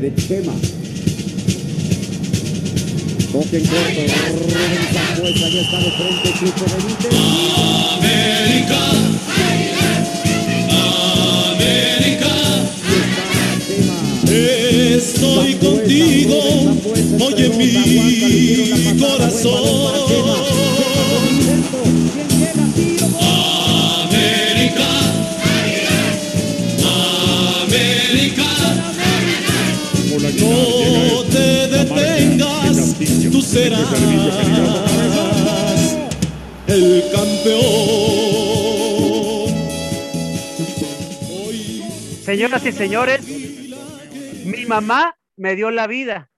[0.00, 0.52] de Chema.
[3.32, 4.00] Toque en corto,
[4.38, 7.12] Rubén Zambuesa ya está de frente, Chucho Benítez.
[7.98, 8.80] América,
[11.52, 12.34] América,
[14.96, 16.38] estoy contigo,
[17.20, 20.33] oye mi corazón.
[30.44, 32.98] No te detengas,
[33.30, 33.88] tú serás
[36.66, 38.44] el campeón.
[42.22, 43.20] Señoras y señores,
[44.44, 46.30] mi mamá me dio la vida,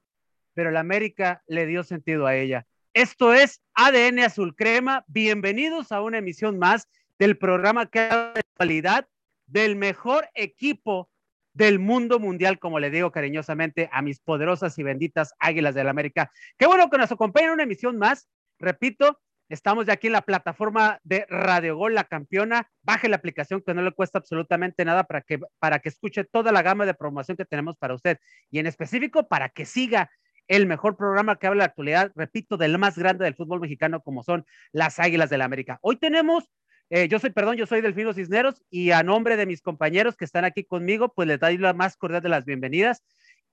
[0.55, 2.66] pero la América le dio sentido a ella.
[2.92, 5.05] Esto es ADN Azul Crema.
[5.06, 6.88] Bienvenidos a una emisión más
[7.19, 9.06] del programa que de actualidad
[9.47, 11.09] del mejor equipo
[11.57, 16.31] del mundo mundial, como le digo cariñosamente a mis poderosas y benditas Águilas del América.
[16.59, 18.29] Qué bueno que nos acompañen en una emisión más.
[18.59, 19.19] Repito,
[19.49, 22.71] estamos ya aquí en la plataforma de Radio Gol, la campeona.
[22.83, 26.53] Baje la aplicación que no le cuesta absolutamente nada para que, para que escuche toda
[26.53, 28.19] la gama de promoción que tenemos para usted
[28.51, 30.11] y en específico para que siga
[30.49, 34.03] el mejor programa que habla de la actualidad, repito, del más grande del fútbol mexicano
[34.03, 35.79] como son las Águilas del la América.
[35.81, 36.51] Hoy tenemos
[36.91, 40.25] eh, yo soy, perdón, yo soy Delfino Cisneros y a nombre de mis compañeros que
[40.25, 43.03] están aquí conmigo, pues les doy la más cordial de las bienvenidas.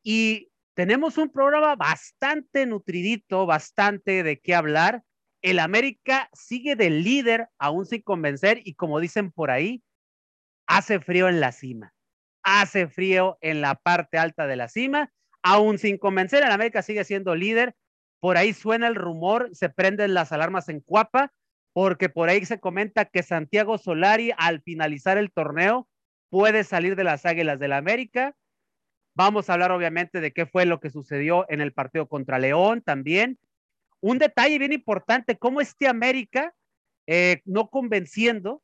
[0.04, 5.04] Y tenemos un programa bastante nutridito, bastante de qué hablar.
[5.42, 9.84] El América sigue de líder aún sin convencer y como dicen por ahí,
[10.68, 11.94] hace frío en la cima.
[12.44, 17.04] Hace frío en la parte alta de la cima, aún sin convencer, el América sigue
[17.04, 17.76] siendo líder.
[18.20, 21.34] Por ahí suena el rumor, se prenden las alarmas en Cuapa,
[21.74, 25.88] porque por ahí se comenta que Santiago Solari al finalizar el torneo
[26.30, 28.36] puede salir de las Águilas del la América.
[29.16, 32.82] Vamos a hablar obviamente de qué fue lo que sucedió en el partido contra León
[32.82, 33.40] también.
[34.02, 36.54] Un detalle bien importante, cómo este América,
[37.08, 38.62] eh, no convenciendo,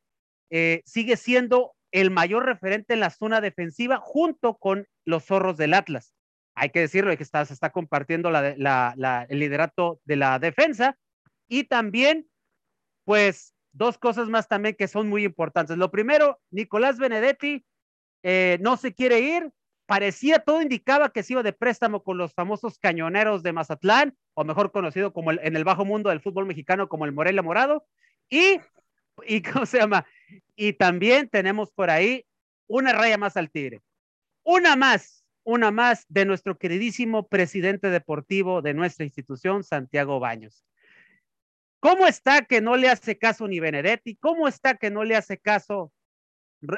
[0.50, 5.74] eh, sigue siendo el mayor referente en la zona defensiva junto con los zorros del
[5.74, 6.14] Atlas.
[6.56, 10.98] Hay que decirlo, que está, se está compartiendo el liderato de la defensa
[11.48, 12.28] y también
[13.10, 15.76] pues dos cosas más también que son muy importantes.
[15.78, 17.66] Lo primero, Nicolás Benedetti
[18.22, 19.50] eh, no se quiere ir.
[19.88, 24.44] Parecía, todo indicaba que se iba de préstamo con los famosos cañoneros de Mazatlán, o
[24.44, 27.84] mejor conocido como en el bajo mundo del fútbol mexicano como el Morelia Morado.
[28.30, 28.60] Y,
[29.26, 30.06] y, ¿cómo se llama?
[30.56, 32.28] Y también tenemos por ahí
[32.68, 33.82] una raya más al tigre.
[34.44, 40.64] Una más, una más de nuestro queridísimo presidente deportivo de nuestra institución, Santiago Baños.
[41.80, 44.16] ¿Cómo está que no le hace caso ni Benedetti?
[44.18, 45.94] ¿Cómo está que no le hace caso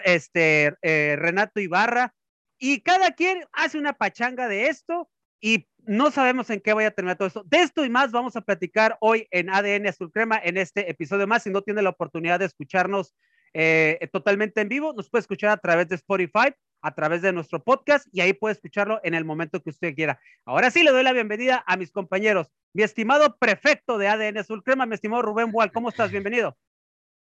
[0.04, 2.14] este, eh, Renato Ibarra?
[2.60, 6.92] Y cada quien hace una pachanga de esto y no sabemos en qué vaya a
[6.92, 7.44] terminar todo esto.
[7.46, 11.26] De esto y más vamos a platicar hoy en ADN Azul Crema en este episodio
[11.26, 11.44] más.
[11.44, 13.16] Si no tiene la oportunidad de escucharnos
[13.54, 17.64] eh, totalmente en vivo, nos puede escuchar a través de Spotify, a través de nuestro
[17.64, 20.20] podcast y ahí puede escucharlo en el momento que usted quiera.
[20.46, 22.48] Ahora sí le doy la bienvenida a mis compañeros.
[22.74, 26.12] Mi estimado prefecto de ADN Azul Crema, mi estimado Rubén Boal, ¿cómo estás?
[26.12, 26.58] Bienvenido.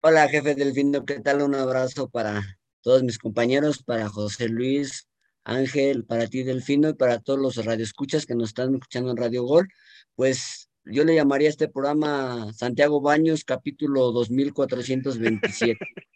[0.00, 1.42] Hola, jefe Delfino, ¿qué tal?
[1.42, 2.42] Un abrazo para
[2.82, 5.08] todos mis compañeros, para José Luis,
[5.44, 9.44] Ángel, para ti Delfino y para todos los radioescuchas que nos están escuchando en Radio
[9.44, 9.68] Gol.
[10.14, 15.78] Pues yo le llamaría a este programa Santiago Baños, capítulo 2427.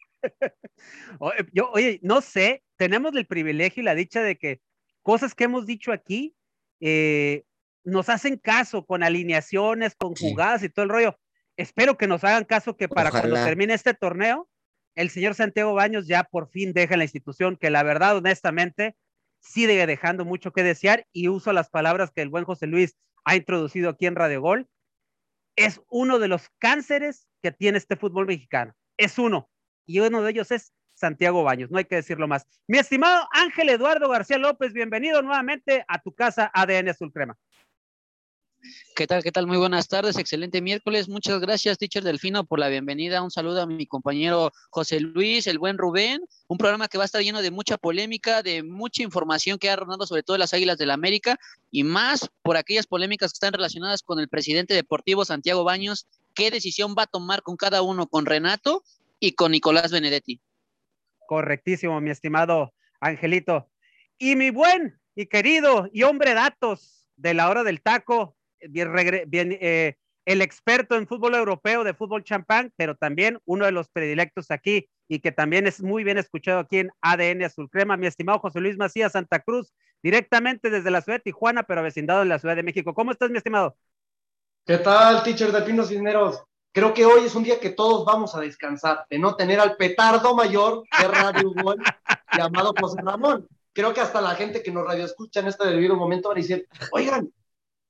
[1.53, 4.61] Yo, oye, no sé, tenemos el privilegio y la dicha de que
[5.03, 6.35] cosas que hemos dicho aquí
[6.81, 7.45] eh,
[7.85, 10.67] nos hacen caso con alineaciones, con jugadas sí.
[10.67, 11.19] y todo el rollo.
[11.57, 13.29] Espero que nos hagan caso que para Ojalá.
[13.29, 14.49] cuando termine este torneo,
[14.95, 18.97] el señor Santiago Baños ya por fin deja la institución, que la verdad, honestamente,
[19.41, 23.37] sigue dejando mucho que desear y uso las palabras que el buen José Luis ha
[23.37, 24.69] introducido aquí en Radio Gol.
[25.57, 28.75] Es uno de los cánceres que tiene este fútbol mexicano.
[28.97, 29.51] Es uno.
[29.87, 32.47] Y uno de ellos es Santiago Baños, no hay que decirlo más.
[32.69, 37.37] Mi estimado Ángel Eduardo García López, bienvenido nuevamente a tu casa ADN Azul Crema.
[38.95, 39.25] ¿Qué tal?
[39.25, 39.49] ¿Qué tal?
[39.49, 41.09] Muy buenas tardes, excelente miércoles.
[41.09, 43.21] Muchas gracias, teacher Delfino, por la bienvenida.
[43.21, 46.21] Un saludo a mi compañero José Luis, el buen Rubén.
[46.47, 49.75] Un programa que va a estar lleno de mucha polémica, de mucha información que ha
[49.75, 51.39] rondado sobre todo las Águilas del la América
[51.73, 56.07] y más por aquellas polémicas que están relacionadas con el presidente deportivo Santiago Baños.
[56.35, 58.85] ¿Qué decisión va a tomar con cada uno, con Renato
[59.23, 60.43] y con Nicolás Benedetti?
[61.29, 63.71] Correctísimo, mi estimado Angelito.
[64.19, 68.91] Y mi buen y querido y hombre datos de la hora del taco, bien,
[69.29, 73.89] bien eh, el experto en fútbol europeo de fútbol champán, pero también uno de los
[73.89, 78.09] predilectos aquí y que también es muy bien escuchado aquí en ADN Azul Crema, mi
[78.09, 79.73] estimado José Luis Macías Santa Cruz,
[80.03, 82.93] directamente desde la ciudad de Tijuana, pero vecindado en la Ciudad de México.
[82.93, 83.77] ¿Cómo estás, mi estimado?
[84.67, 86.43] ¿Qué tal, teacher de Pinos Cisneros?
[86.73, 89.77] Creo que hoy es un día que todos vamos a descansar, de no tener al
[89.77, 91.83] petardo mayor de Radio Gol
[92.37, 93.47] llamado José Ramón.
[93.75, 96.39] Creo que hasta la gente que nos radio escucha en este debido momento va a
[96.39, 97.31] decir, oigan,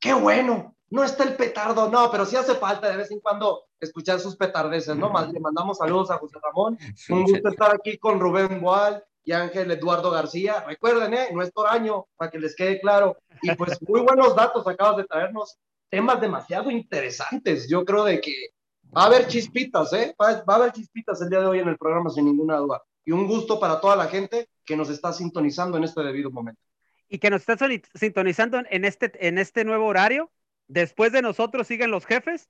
[0.01, 3.67] qué bueno, no está el petardo, no, pero sí hace falta de vez en cuando
[3.81, 5.13] escuchar sus petardeces, ¿no?
[5.33, 6.77] Le mandamos saludos a José Ramón.
[7.09, 10.65] Un gusto estar aquí con Rubén Boal y Ángel Eduardo García.
[10.67, 11.29] Recuerden, ¿eh?
[11.33, 13.17] Nuestro año, para que les quede claro.
[13.43, 15.57] Y pues muy buenos datos acabas de traernos,
[15.89, 17.69] temas demasiado interesantes.
[17.69, 18.51] Yo creo de que
[18.97, 20.15] va a haber chispitas, ¿eh?
[20.21, 22.83] Va, a haber chispitas el día de hoy en el programa, sin ninguna duda.
[23.05, 26.61] Y un gusto para toda la gente que nos está sintonizando en este debido momento.
[27.09, 30.31] Y que nos está sintonizando en este, en este nuevo horario.
[30.69, 32.49] Después de nosotros siguen los jefes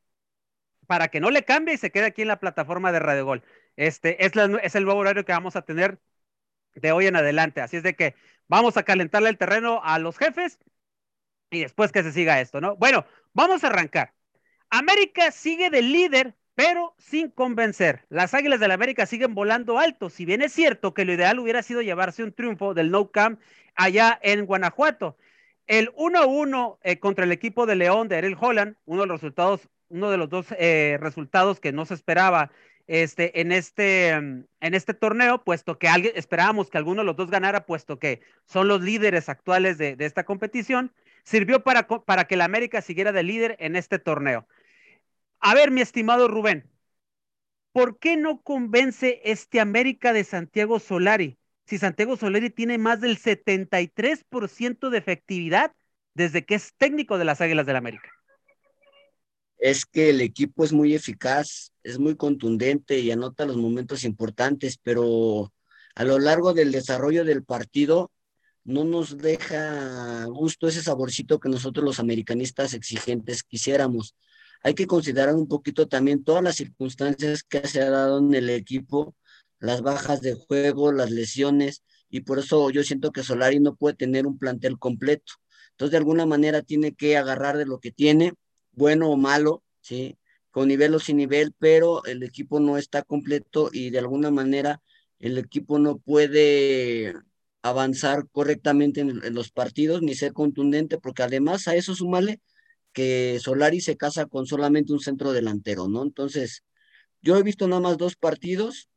[0.86, 3.42] para que no le cambie y se quede aquí en la plataforma de Radio Gol.
[3.76, 6.00] Este es, es el nuevo horario que vamos a tener
[6.74, 7.60] de hoy en adelante.
[7.60, 8.14] Así es de que
[8.46, 10.58] vamos a calentarle el terreno a los jefes
[11.50, 12.76] y después que se siga esto, ¿no?
[12.76, 14.14] Bueno, vamos a arrancar.
[14.72, 18.06] América sigue de líder, pero sin convencer.
[18.08, 20.08] Las Águilas del la América siguen volando alto.
[20.08, 23.38] Si bien es cierto que lo ideal hubiera sido llevarse un triunfo del No Camp
[23.74, 25.18] allá en Guanajuato.
[25.66, 29.68] El 1-1 eh, contra el equipo de León de Ariel Holland, uno de los resultados,
[29.90, 32.50] uno de los dos eh, resultados que no se esperaba
[32.86, 37.16] este, en, este, mm, en este torneo, puesto que alguien, esperábamos que alguno de los
[37.16, 40.92] dos ganara, puesto que son los líderes actuales de, esta competición,
[41.24, 44.46] sirvió para, para que la América siguiera de líder en este torneo.
[45.42, 46.70] A ver, mi estimado Rubén,
[47.72, 51.38] ¿por qué no convence este América de Santiago Solari?
[51.66, 55.74] Si Santiago Solari tiene más del 73% de efectividad
[56.14, 58.10] desde que es técnico de las Águilas del América
[59.62, 64.76] es que el equipo es muy eficaz, es muy contundente y anota los momentos importantes,
[64.82, 65.52] pero
[65.94, 68.10] a lo largo del desarrollo del partido
[68.64, 74.16] no nos deja gusto ese saborcito que nosotros los americanistas exigentes quisiéramos.
[74.62, 78.50] Hay que considerar un poquito también todas las circunstancias que se ha dado en el
[78.50, 79.14] equipo,
[79.58, 83.96] las bajas de juego, las lesiones, y por eso yo siento que Solari no puede
[83.96, 85.32] tener un plantel completo.
[85.72, 88.34] Entonces, de alguna manera tiene que agarrar de lo que tiene
[88.72, 90.18] bueno o malo, ¿sí?
[90.50, 94.82] Con nivel o sin nivel, pero el equipo no está completo y de alguna manera
[95.18, 97.14] el equipo no puede
[97.62, 102.40] avanzar correctamente en, los partidos ni ser contundente, porque además a eso sumale
[102.92, 106.02] que Solari se casa con solamente un centro delantero, ¿no?
[106.02, 106.62] Entonces,
[107.20, 108.88] yo he visto nada más dos partidos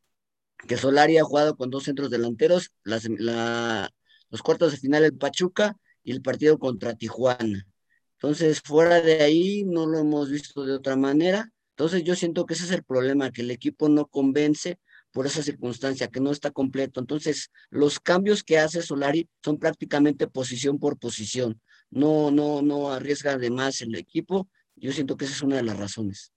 [0.67, 6.11] que Solari ha jugado con dos centros delanteros, los cuartos de final el Pachuca y
[6.11, 7.67] el partido contra Tijuana.
[8.13, 11.51] Entonces, fuera de ahí no lo hemos visto de otra manera.
[11.71, 14.79] Entonces, yo siento que ese es el problema, que el equipo no convence
[15.11, 16.99] por esa circunstancia, que no está completo.
[16.99, 21.61] Entonces, los cambios que hace Solari son prácticamente posición por posición.
[21.95, 24.47] No, no, no arriesga de más el equipo.
[24.75, 26.31] Yo siento que esa es una de las razones.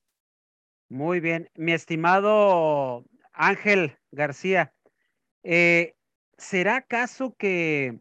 [0.89, 1.51] Muy bien.
[1.55, 4.73] Mi estimado Ángel García,
[5.43, 5.95] eh,
[6.39, 8.01] ¿será acaso que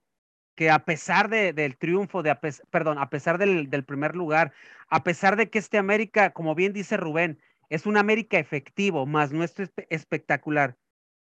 [0.57, 2.35] que a pesar del triunfo, de
[2.71, 4.53] perdón, a pesar del, primer lugar,
[4.89, 9.31] a pesar de que este América, como bien dice Rubén, es un América efectivo, más
[9.31, 9.53] no es
[9.89, 10.75] espectacular.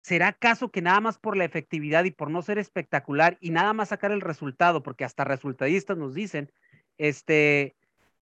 [0.04, 3.72] ¿Será acaso que nada más por la efectividad y por no ser espectacular y nada
[3.72, 6.52] más sacar el resultado, porque hasta resultadistas nos dicen,
[6.98, 7.74] este,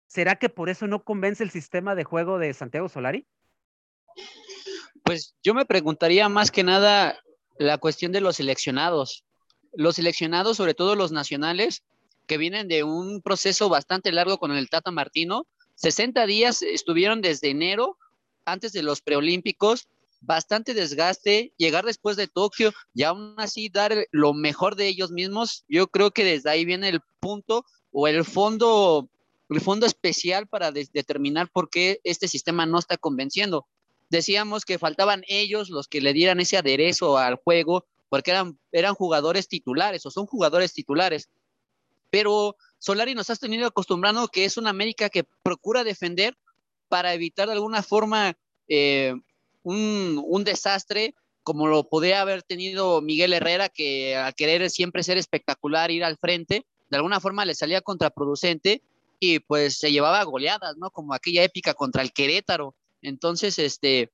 [0.06, 3.26] ¿será que por eso no convence el sistema de juego de Santiago Solari?
[5.02, 7.18] Pues yo me preguntaría más que nada
[7.58, 9.24] la cuestión de los seleccionados
[9.72, 11.82] los seleccionados, sobre todo los nacionales,
[12.26, 15.46] que vienen de un proceso bastante largo con el Tata Martino,
[15.76, 17.96] 60 días estuvieron desde enero,
[18.44, 19.88] antes de los preolímpicos,
[20.20, 25.64] bastante desgaste, llegar después de Tokio y aún así dar lo mejor de ellos mismos,
[25.68, 29.08] yo creo que desde ahí viene el punto o el fondo,
[29.48, 33.66] el fondo especial para determinar por qué este sistema no está convenciendo.
[34.10, 38.94] Decíamos que faltaban ellos los que le dieran ese aderezo al juego, porque eran, eran
[38.94, 41.28] jugadores titulares o son jugadores titulares.
[42.10, 46.36] Pero Solari nos ha tenido acostumbrando que es una América que procura defender
[46.88, 48.36] para evitar de alguna forma
[48.68, 49.14] eh,
[49.62, 55.90] un, desastre como lo podía haber tenido Miguel Herrera, que a querer siempre ser espectacular,
[55.90, 58.82] ir al frente, de alguna forma le salía contraproducente
[59.18, 60.90] y pues se llevaba goleadas, ¿no?
[60.90, 62.74] Como aquella épica contra el Querétaro.
[63.02, 64.10] Entonces, este,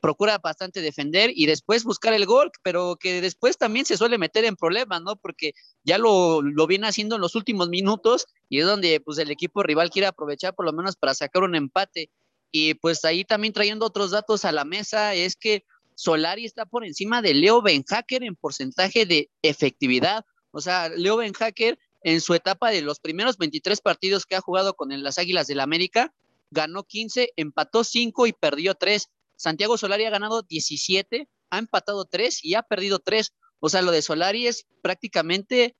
[0.00, 4.44] procura bastante defender y después buscar el gol, pero que después también se suele meter
[4.44, 5.16] en problemas, ¿no?
[5.16, 5.52] Porque
[5.84, 9.62] ya lo, lo viene haciendo en los últimos minutos y es donde pues el equipo
[9.62, 12.10] rival quiere aprovechar por lo menos para sacar un empate.
[12.58, 16.86] Y pues ahí también trayendo otros datos a la mesa es que Solari está por
[16.86, 20.24] encima de Leo Benhacker en porcentaje de efectividad.
[20.52, 24.72] O sea, Leo Benhacker en su etapa de los primeros 23 partidos que ha jugado
[24.72, 26.14] con las Águilas del la América,
[26.50, 29.06] ganó 15, empató 5 y perdió 3.
[29.36, 33.34] Santiago Solari ha ganado 17, ha empatado 3 y ha perdido 3.
[33.60, 35.76] O sea, lo de Solari es prácticamente,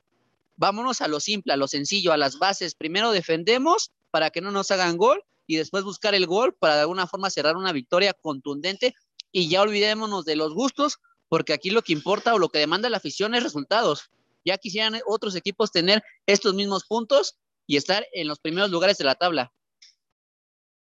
[0.57, 2.75] vámonos a lo simple, a lo sencillo, a las bases.
[2.75, 6.81] Primero defendemos para que no nos hagan gol y después buscar el gol para de
[6.83, 8.95] alguna forma cerrar una victoria contundente
[9.33, 10.99] y ya olvidémonos de los gustos,
[11.29, 14.11] porque aquí lo que importa o lo que demanda la afición es resultados.
[14.45, 17.37] Ya quisieran otros equipos tener estos mismos puntos
[17.67, 19.53] y estar en los primeros lugares de la tabla.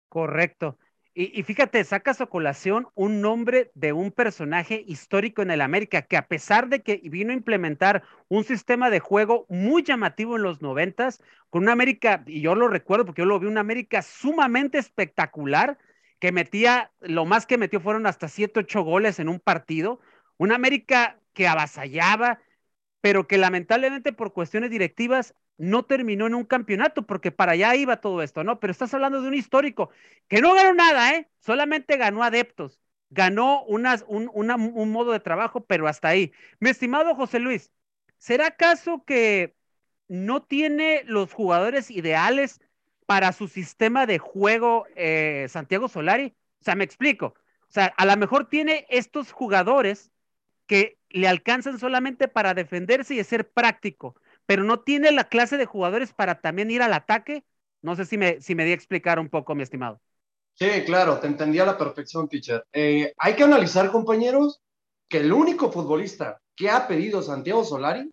[0.08, 0.78] Correcto.
[1.18, 6.18] Y, fíjate, sacas a colación un nombre de un personaje histórico en el América que
[6.18, 10.62] a pesar de que vino a implementar un sistema de juego muy llamativo en los
[10.62, 14.78] noventas, con una América, y yo lo recuerdo porque yo lo vi, una América sumamente
[14.78, 15.78] espectacular,
[16.20, 20.02] que metía, lo más que metió fueron hasta 7, 8 goles en un partido,
[20.36, 22.42] una América que avasallaba,
[23.00, 28.02] pero que lamentablemente por cuestiones directivas no terminó en un campeonato, porque para allá iba
[28.02, 28.60] todo esto, ¿no?
[28.60, 29.90] Pero estás hablando de un histórico
[30.28, 31.30] que no ganó nada, ¿eh?
[31.40, 36.34] Solamente ganó adeptos, ganó unas, un, modo de trabajo, pero hasta ahí.
[36.60, 37.72] Mi estimado José Luis,
[38.18, 39.56] ¿será acaso que
[40.08, 42.62] no tiene los jugadores ideales
[43.06, 46.36] para su sistema de juego eh, Santiago Solari?
[46.62, 47.36] O sea, me explico.
[47.70, 50.12] O sea, a lo mejor tiene estos jugadores
[50.68, 54.16] que le alcanzan solamente para defenderse y ser práctico,
[54.46, 57.46] pero no tiene la clase de jugadores para también ir al ataque.
[57.82, 60.00] No sé si me, si me di a explicar un poco, mi estimado.
[60.54, 62.66] Sí, claro, te entendí a la perfección, teacher.
[62.72, 64.62] Eh, hay que analizar, compañeros,
[65.10, 68.10] que el único futbolista que ha pedido Santiago Solari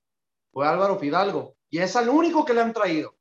[0.53, 3.17] fue Álvaro Fidalgo, y es el único que le han traído.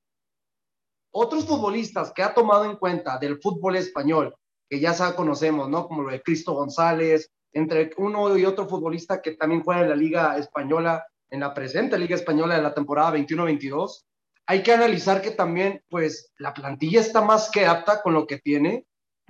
[1.11, 4.35] Otros futbolistas que ha tomado en cuenta del fútbol español,
[4.69, 5.87] que ya conocemos, ¿no?
[5.87, 9.95] Como lo de Cristo González, entre uno y otro futbolista que también juega en la
[9.95, 14.05] Liga Española, en la presente Liga Española de la temporada 21-22,
[14.45, 18.37] hay que analizar que también, pues, la plantilla está más que apta con lo que
[18.37, 18.85] tiene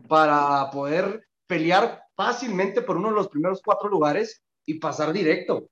[0.07, 5.69] para poder pelear fácilmente por uno de los primeros cuatro lugares y pasar directo.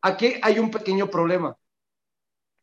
[0.00, 1.56] Aquí hay un pequeño problema.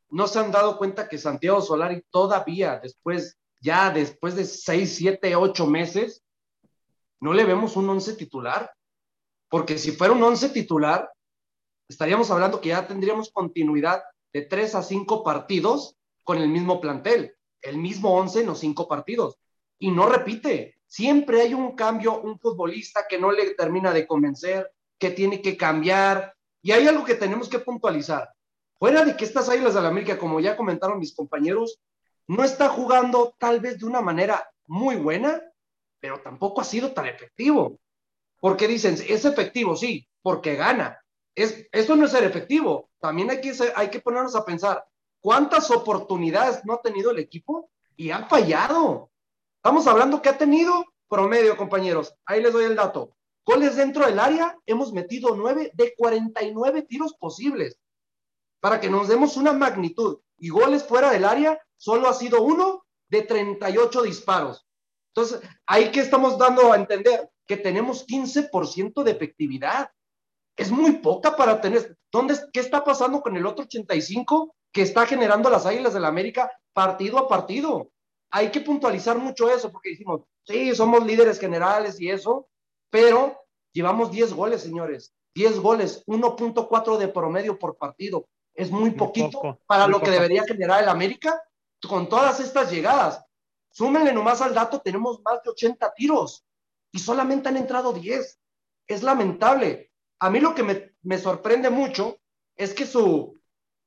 [0.09, 5.35] No se han dado cuenta que Santiago Solari todavía, después, ya después de seis, siete,
[5.35, 6.23] ocho meses,
[7.21, 8.73] no le vemos un once titular.
[9.47, 11.09] Porque si fuera un once titular,
[11.89, 17.35] estaríamos hablando que ya tendríamos continuidad de tres a cinco partidos con el mismo plantel,
[17.61, 19.37] el mismo once en los cinco partidos.
[19.79, 24.71] Y no repite, siempre hay un cambio, un futbolista que no le termina de convencer,
[24.99, 26.35] que tiene que cambiar.
[26.61, 28.29] Y hay algo que tenemos que puntualizar.
[28.77, 31.79] Fuera de que estas Águilas de la América, como ya comentaron mis compañeros,
[32.27, 35.41] no está jugando tal vez de una manera muy buena,
[35.99, 37.79] pero tampoco ha sido tan efectivo.
[38.39, 40.99] Porque dicen, es efectivo, sí, porque gana,
[41.35, 42.89] es, esto no es ser efectivo.
[42.99, 44.85] También hay que, hay que ponernos a pensar,
[45.21, 47.69] ¿cuántas oportunidades no ha tenido el equipo?
[47.95, 49.09] Y ha fallado.
[49.57, 52.13] Estamos hablando que ha tenido promedio, compañeros.
[52.25, 53.15] Ahí les doy el dato.
[53.45, 57.79] Goles dentro del área, hemos metido nueve de 49 tiros posibles.
[58.61, 60.19] Para que nos demos una magnitud.
[60.37, 64.65] Y goles fuera del área, solo ha sido uno de 38 disparos.
[65.13, 69.91] Entonces, ahí que estamos dando a entender que tenemos 15% de efectividad
[70.59, 71.97] es muy poca para tener.
[72.11, 76.09] ¿Dónde, ¿Qué está pasando con el otro 85 que está generando las Águilas del la
[76.09, 77.91] América partido a partido?
[78.29, 82.49] Hay que puntualizar mucho eso porque decimos, sí, somos líderes generales y eso,
[82.89, 83.39] pero
[83.71, 85.13] llevamos 10 goles, señores.
[85.33, 88.27] 10 goles, 1.4 de promedio por partido.
[88.53, 91.41] Es muy, poquito para lo que debería generar el América
[91.87, 93.23] con todas estas llegadas.
[93.71, 96.43] Súmenle nomás al dato, tenemos más de 80 tiros
[96.91, 98.39] y solamente han entrado 10.
[98.87, 99.88] Es lamentable
[100.19, 102.17] a mí lo que me, sorprende mucho
[102.55, 103.39] es que su,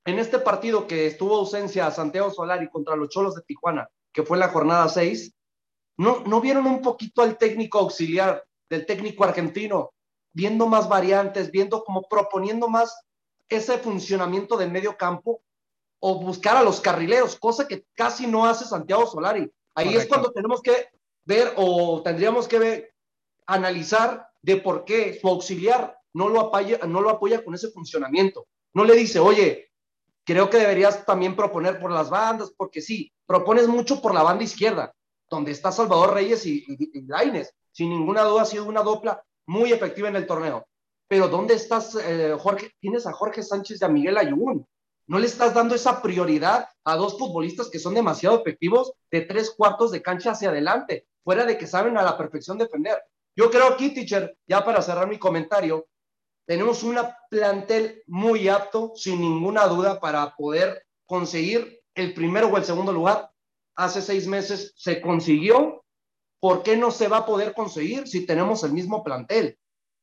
[0.04, 4.38] en este partido que estuvo ausencia Santiago Solari contra los Cholos de Tijuana, que fue
[4.38, 5.34] la jornada 6,
[5.98, 9.92] no, no vieron un poquito al técnico auxiliar del técnico argentino,
[10.32, 13.04] viendo más variantes, viendo como proponiendo más
[13.48, 15.42] ese funcionamiento del medio campo
[16.00, 19.52] o buscar a los carrileros, cosa que casi no hace Santiago Solari.
[19.74, 20.88] Ahí es cuando tenemos que
[21.24, 22.94] ver o tendríamos que ver,
[23.46, 28.46] analizar de por qué su auxiliar no lo, apoya, no lo apoya con ese funcionamiento.
[28.74, 29.70] No le dice, oye,
[30.24, 34.44] creo que deberías también proponer por las bandas, porque sí, propones mucho por la banda
[34.44, 34.94] izquierda,
[35.28, 37.54] donde está Salvador Reyes y, y, Laines.
[37.72, 40.66] Sin ninguna duda ha sido una dupla muy efectiva en el torneo.
[41.08, 42.72] Pero ¿dónde estás, eh, Jorge?
[42.80, 44.66] Tienes a Jorge Sánchez y a Miguel Ayun.
[45.06, 49.50] No le estás dando esa prioridad a dos futbolistas que son demasiado efectivos de tres
[49.50, 53.02] cuartos de cancha hacia adelante, fuera de que saben a la perfección defender.
[53.34, 55.86] Yo creo aquí, teacher, ya para cerrar mi comentario,
[56.52, 56.98] tenemos un
[57.30, 63.30] plantel muy apto, sin ninguna duda, para poder conseguir el primero o el segundo lugar.
[63.74, 65.82] Hace seis meses se consiguió.
[66.40, 69.58] ¿Por qué no se va a poder conseguir si tenemos el mismo plantel?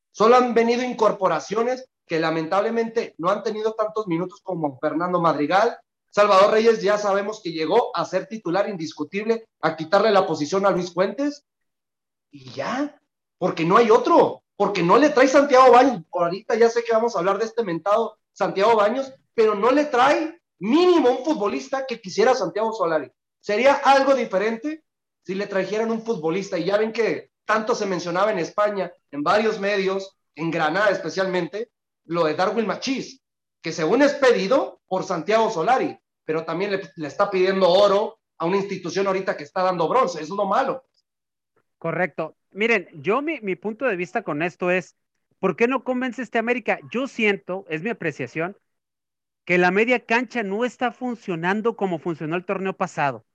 [0.09, 5.77] Solo han venido incorporaciones que lamentablemente no han tenido tantos minutos como Fernando Madrigal.
[6.09, 10.71] Salvador Reyes ya sabemos que llegó a ser titular indiscutible, a quitarle la posición a
[10.71, 11.45] Luis Fuentes.
[12.31, 12.99] Y ya,
[13.37, 16.03] porque no hay otro, porque no le trae Santiago Baños.
[16.11, 19.85] Ahorita ya sé que vamos a hablar de este mentado Santiago Baños, pero no le
[19.85, 23.09] trae mínimo un futbolista que quisiera Santiago Solari.
[23.39, 24.83] Sería algo diferente
[25.25, 26.57] si le trajeran un futbolista.
[26.57, 31.71] Y ya ven que tanto se mencionaba en España, en varios medios, en Granada especialmente,
[32.03, 33.21] lo de Darwin Machís,
[33.61, 38.57] que según es pedido por Santiago Solari, pero también le, está pidiendo oro a una
[38.57, 40.83] institución ahorita que está dando bronce, es lo malo.
[41.79, 42.37] Correcto.
[42.51, 44.97] Miren, yo mi, mi punto de vista con esto es,
[45.39, 46.79] ¿por qué no convence este América?
[46.91, 48.57] Yo siento, es mi apreciación,
[49.45, 53.25] que la media cancha no está funcionando como funcionó el torneo pasado.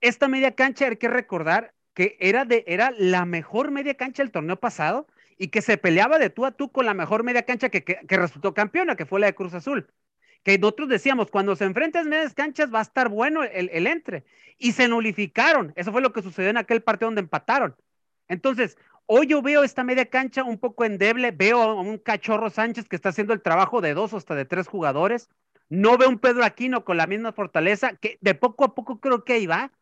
[0.00, 4.32] Esta media cancha hay que recordar que era, de, era la mejor media cancha del
[4.32, 7.68] torneo pasado y que se peleaba de tú a tú con la mejor media cancha
[7.68, 9.92] que, resultó campeona, que fue la de Cruz Azul.
[10.42, 14.24] Que nosotros decíamos, cuando se enfrentan medias canchas va a estar bueno el, el entre.
[14.58, 15.72] Y se nulificaron.
[15.76, 17.76] Eso fue lo que sucedió en aquel partido donde empataron.
[18.30, 21.32] Entonces, hoy yo veo esta media cancha un poco endeble.
[21.32, 24.68] Veo a un cachorro Sánchez que está haciendo el trabajo de dos hasta de tres
[24.68, 25.28] jugadores.
[25.68, 29.24] No veo un Pedro Aquino con la misma fortaleza, que de poco a poco creo
[29.24, 29.72] que ahí va.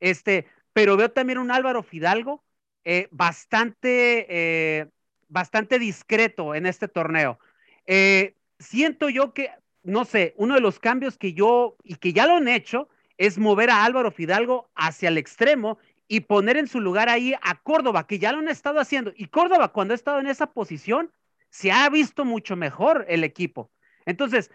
[0.00, 2.42] Este, pero veo también un Álvaro Fidalgo
[2.84, 4.86] eh, bastante eh,
[5.28, 7.38] bastante discreto en este torneo.
[7.86, 9.50] Eh, siento yo que,
[9.82, 12.88] no sé, uno de los cambios que yo, y que ya lo han hecho,
[13.20, 15.78] es mover a Álvaro Fidalgo hacia el extremo
[16.12, 19.12] y poner en su lugar ahí a Córdoba, que ya lo han estado haciendo.
[19.14, 21.12] Y Córdoba, cuando ha estado en esa posición,
[21.50, 23.70] se ha visto mucho mejor el equipo.
[24.06, 24.50] Entonces,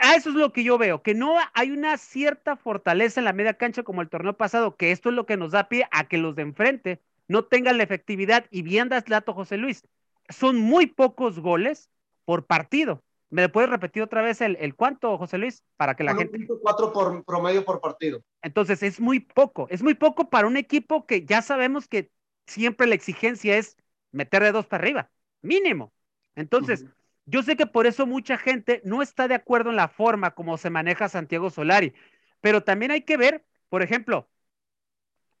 [0.00, 3.32] a eso es lo que yo veo, que no hay una cierta fortaleza en la
[3.32, 6.08] media cancha como el torneo pasado, que esto es lo que nos da pie a
[6.08, 8.46] que los de enfrente no tengan la efectividad.
[8.50, 9.86] Y bien das dato, José Luis,
[10.28, 11.90] son muy pocos goles
[12.24, 13.04] por partido.
[13.28, 15.64] ¿Me puedes repetir otra vez el, el cuánto, José Luis?
[15.76, 16.46] Para que la gente.
[16.62, 18.22] Cuatro por promedio por partido.
[18.42, 19.66] Entonces es muy poco.
[19.70, 22.10] Es muy poco para un equipo que ya sabemos que
[22.46, 23.76] siempre la exigencia es
[24.12, 25.10] meter de dos para arriba,
[25.42, 25.92] mínimo.
[26.36, 26.86] Entonces,
[27.24, 30.58] yo sé que por eso mucha gente no está de acuerdo en la forma como
[30.58, 31.94] se maneja Santiago Solari,
[32.40, 34.28] pero también hay que ver, por ejemplo,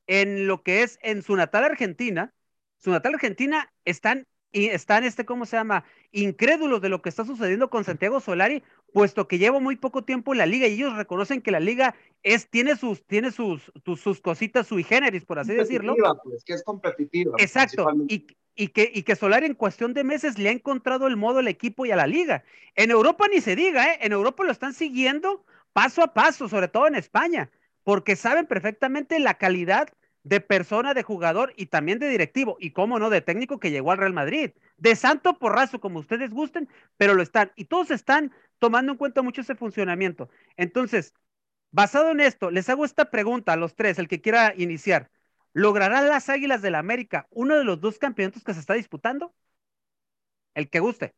[0.06, 2.34] en lo que es en su natal Argentina,
[2.78, 5.84] su natal Argentina están y están este, ¿cómo se llama?
[6.12, 10.32] Incrédulos de lo que está sucediendo con Santiago Solari, puesto que lleva muy poco tiempo
[10.32, 14.20] en la liga y ellos reconocen que la liga es, tiene sus, tiene sus, sus,
[14.22, 15.94] cositas sui generis, por así decirlo.
[16.24, 17.36] Pues, que es competitiva.
[17.38, 17.86] Exacto.
[18.08, 21.40] Y, y, que, y que Solari en cuestión de meses le ha encontrado el modo
[21.40, 22.42] al equipo y a la liga.
[22.76, 23.98] En Europa ni se diga, ¿eh?
[24.00, 27.50] En Europa lo están siguiendo paso a paso, sobre todo en España
[27.86, 29.90] porque saben perfectamente la calidad
[30.26, 33.92] de persona, de jugador y también de directivo, y cómo no, de técnico que llegó
[33.92, 38.34] al Real Madrid, de santo porrazo, como ustedes gusten, pero lo están, y todos están
[38.58, 40.28] tomando en cuenta mucho ese funcionamiento.
[40.56, 41.14] Entonces,
[41.70, 45.12] basado en esto, les hago esta pregunta a los tres, el que quiera iniciar.
[45.52, 49.32] ¿Lograrán las Águilas del la América uno de los dos campeonatos que se está disputando?
[50.54, 51.14] El que guste.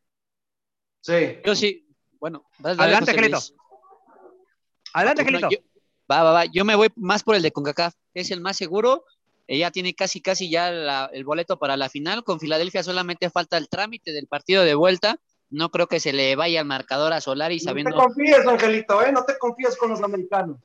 [1.00, 1.38] Sí.
[1.46, 1.88] Yo sí.
[2.20, 3.38] Bueno, adelante, Angelito.
[4.92, 5.48] Adelante, Angelito.
[6.10, 6.44] Va, va, va.
[6.46, 7.94] Yo me voy más por el de CONCACAF.
[8.14, 9.04] Es el más seguro.
[9.46, 10.68] Ella tiene casi, casi ya
[11.12, 12.22] el boleto para la final.
[12.22, 15.18] Con Filadelfia solamente falta el trámite del partido de vuelta.
[15.50, 17.90] No creo que se le vaya el marcador a Solari sabiendo.
[17.90, 19.10] No te confíes, Angelito, ¿eh?
[19.12, 20.58] No te confíes con los americanos.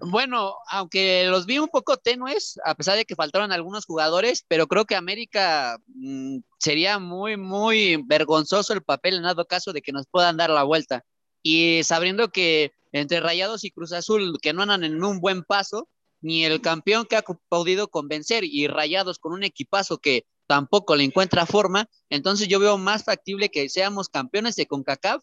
[0.00, 4.66] Bueno, aunque los vi un poco tenues, a pesar de que faltaron algunos jugadores, pero
[4.66, 9.92] creo que América mm, sería muy, muy vergonzoso el papel en dado caso de que
[9.92, 11.04] nos puedan dar la vuelta.
[11.42, 15.88] Y sabiendo que entre Rayados y Cruz Azul, que no andan en un buen paso,
[16.20, 21.04] ni el campeón que ha podido convencer y Rayados con un equipazo que tampoco le
[21.04, 25.22] encuentra forma, entonces yo veo más factible que seamos campeones de CONCACAF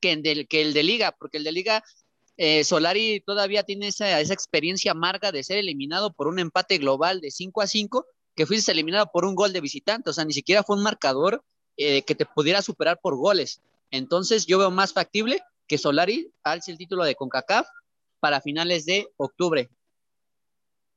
[0.00, 1.84] que, el, que el de Liga, porque el de Liga
[2.38, 7.20] eh, Solari todavía tiene esa, esa, experiencia amarga de ser eliminado por un empate global
[7.20, 10.32] de 5 a 5, que fuiste eliminado por un gol de visitante, o sea, ni
[10.32, 11.44] siquiera fue un marcador
[11.76, 13.60] eh, que te pudiera superar por goles.
[13.90, 17.66] Entonces yo veo más factible que Solari alce el título de CONCACAF
[18.20, 19.70] para finales de octubre.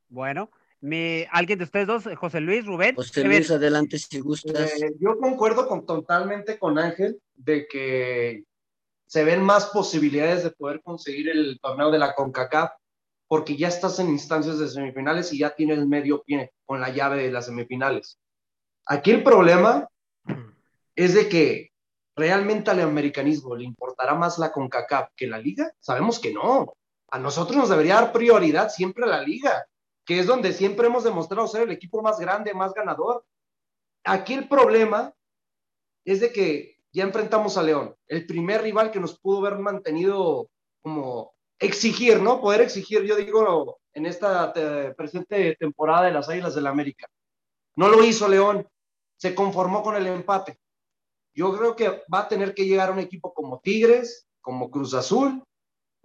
[0.10, 2.94] Bueno, mi, ¿alguien de ustedes dos, José Luis, Rubén?
[2.94, 4.82] José Luis, adelante si gustas.
[4.82, 8.44] Eh, yo concuerdo con, totalmente con Ángel de que
[9.08, 12.72] se ven más posibilidades de poder conseguir el torneo de la CONCACAF
[13.30, 17.24] porque ya estás en instancias de semifinales y ya tienes medio pie con la llave
[17.24, 18.20] de las semifinales.
[18.86, 19.88] Aquí el problema
[20.96, 21.72] es de que
[22.16, 25.74] realmente al americanismo le importará más la CONCACAF que la liga.
[25.80, 26.74] Sabemos que no.
[27.10, 29.68] A nosotros nos debería dar prioridad siempre la liga,
[30.06, 33.26] que es donde siempre hemos demostrado ser el equipo más grande, más ganador.
[34.04, 35.14] Aquí el problema
[36.06, 40.50] es de que ya enfrentamos a León, el primer rival que nos pudo haber mantenido
[40.82, 42.40] como exigir, ¿no?
[42.40, 44.54] Poder exigir, yo digo, en esta
[44.96, 47.08] presente temporada de las Águilas del la América.
[47.76, 48.68] No lo hizo León,
[49.18, 50.58] se conformó con el empate.
[51.36, 55.44] Yo creo que va a tener que llegar un equipo como Tigres, como Cruz Azul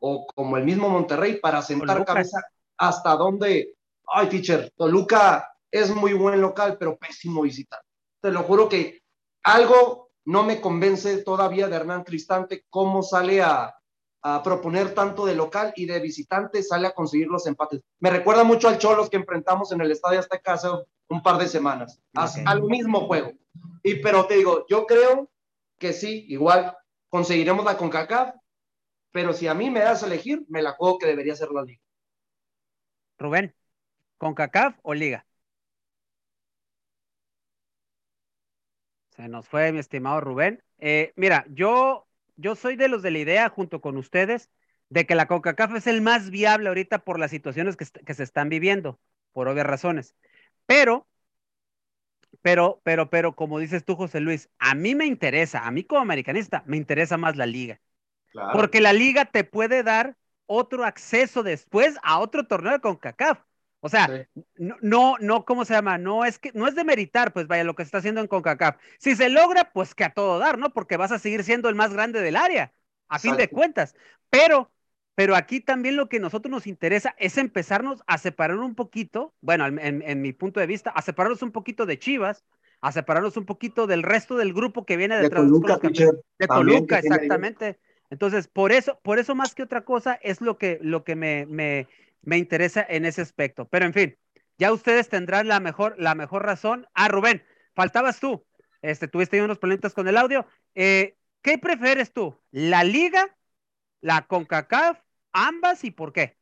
[0.01, 2.43] o como el mismo Monterrey para sentar cabeza
[2.77, 7.87] hasta donde, ay, teacher, Toluca es muy buen local, pero pésimo visitante.
[8.21, 9.03] Te lo juro que
[9.45, 13.75] algo no me convence todavía de Hernán Cristante, cómo sale a,
[14.23, 17.81] a proponer tanto de local y de visitante, sale a conseguir los empates.
[18.01, 20.69] Me recuerda mucho al Cholos que enfrentamos en el Estadio Azteca hace
[21.09, 23.33] un par de semanas, al mismo juego.
[23.83, 25.31] Y pero te digo, yo creo
[25.79, 26.77] que sí, igual
[27.09, 28.35] conseguiremos la CONCACAF,
[29.11, 31.63] pero si a mí me das a elegir, me la juego que debería ser la
[31.63, 31.81] liga.
[33.19, 33.55] Rubén,
[34.19, 35.27] ¿CONCACAF o liga?
[39.11, 40.63] Se nos fue mi estimado Rubén.
[40.79, 42.07] Eh, mira, yo,
[42.41, 44.51] yo soy de los de la idea, junto con ustedes,
[44.89, 48.23] de que la CONCACAF es el más viable ahorita por las situaciones que, que se
[48.23, 49.01] están viviendo,
[49.33, 50.17] por obvias razones.
[50.67, 51.07] Pero,
[52.43, 56.01] pero, pero, pero, como dices tú, José Luis, a mí me interesa, a mí como
[56.01, 57.81] americanista, me interesa más la liga.
[58.51, 63.41] Porque la liga te puede dar otro acceso después a otro torneo con CACAF.
[63.81, 65.97] O sea, no, no, no, ¿cómo se llama?
[65.97, 68.77] No es que, no es de meritar, pues vaya, lo que está haciendo en CONCACAF.
[68.99, 70.73] Si se logra, pues que a todo dar, ¿no?
[70.73, 72.73] Porque vas a seguir siendo el más grande del área,
[73.09, 73.95] a fin de cuentas.
[74.29, 74.71] Pero
[75.21, 79.35] pero aquí también lo que a nosotros nos interesa es empezarnos a separar un poquito,
[79.43, 82.43] bueno, en, mi punto de vista, a separarnos un poquito de Chivas,
[82.81, 85.79] a separarnos un poquito del resto del grupo que viene detrás de Toluca,
[86.39, 87.79] de Toluca, exactamente.
[88.09, 91.45] Entonces, por eso, por eso más que otra cosa es lo que, lo que me,
[91.45, 91.87] me,
[92.23, 93.69] me interesa en ese aspecto.
[93.69, 94.19] Pero en fin,
[94.59, 96.87] ya ustedes tendrán la mejor, la mejor razón.
[96.95, 98.45] Ah, Rubén, faltabas tú.
[98.83, 100.47] Este, tuviste unos problemas con el audio.
[100.75, 102.39] Eh, ¿Qué prefieres tú?
[102.51, 103.37] ¿La Liga,
[104.01, 104.99] la CONCACAF
[105.33, 106.37] ambas y por qué?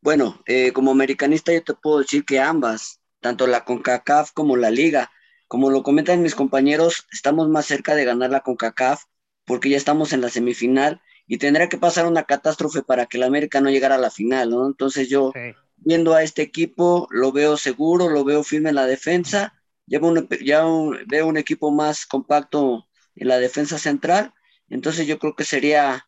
[0.00, 4.70] Bueno, eh, como americanista yo te puedo decir que ambas, tanto la CONCACAF como la
[4.70, 5.10] liga.
[5.48, 9.04] Como lo comentan mis compañeros, estamos más cerca de ganar la CONCACAF
[9.44, 13.26] porque ya estamos en la semifinal y tendría que pasar una catástrofe para que la
[13.26, 14.66] América no llegara a la final, ¿no?
[14.66, 15.32] Entonces yo,
[15.76, 19.54] viendo a este equipo, lo veo seguro, lo veo firme en la defensa,
[19.86, 20.00] ya,
[20.44, 20.64] ya
[21.06, 24.34] veo un equipo más compacto en la defensa central,
[24.68, 26.06] entonces yo creo que sería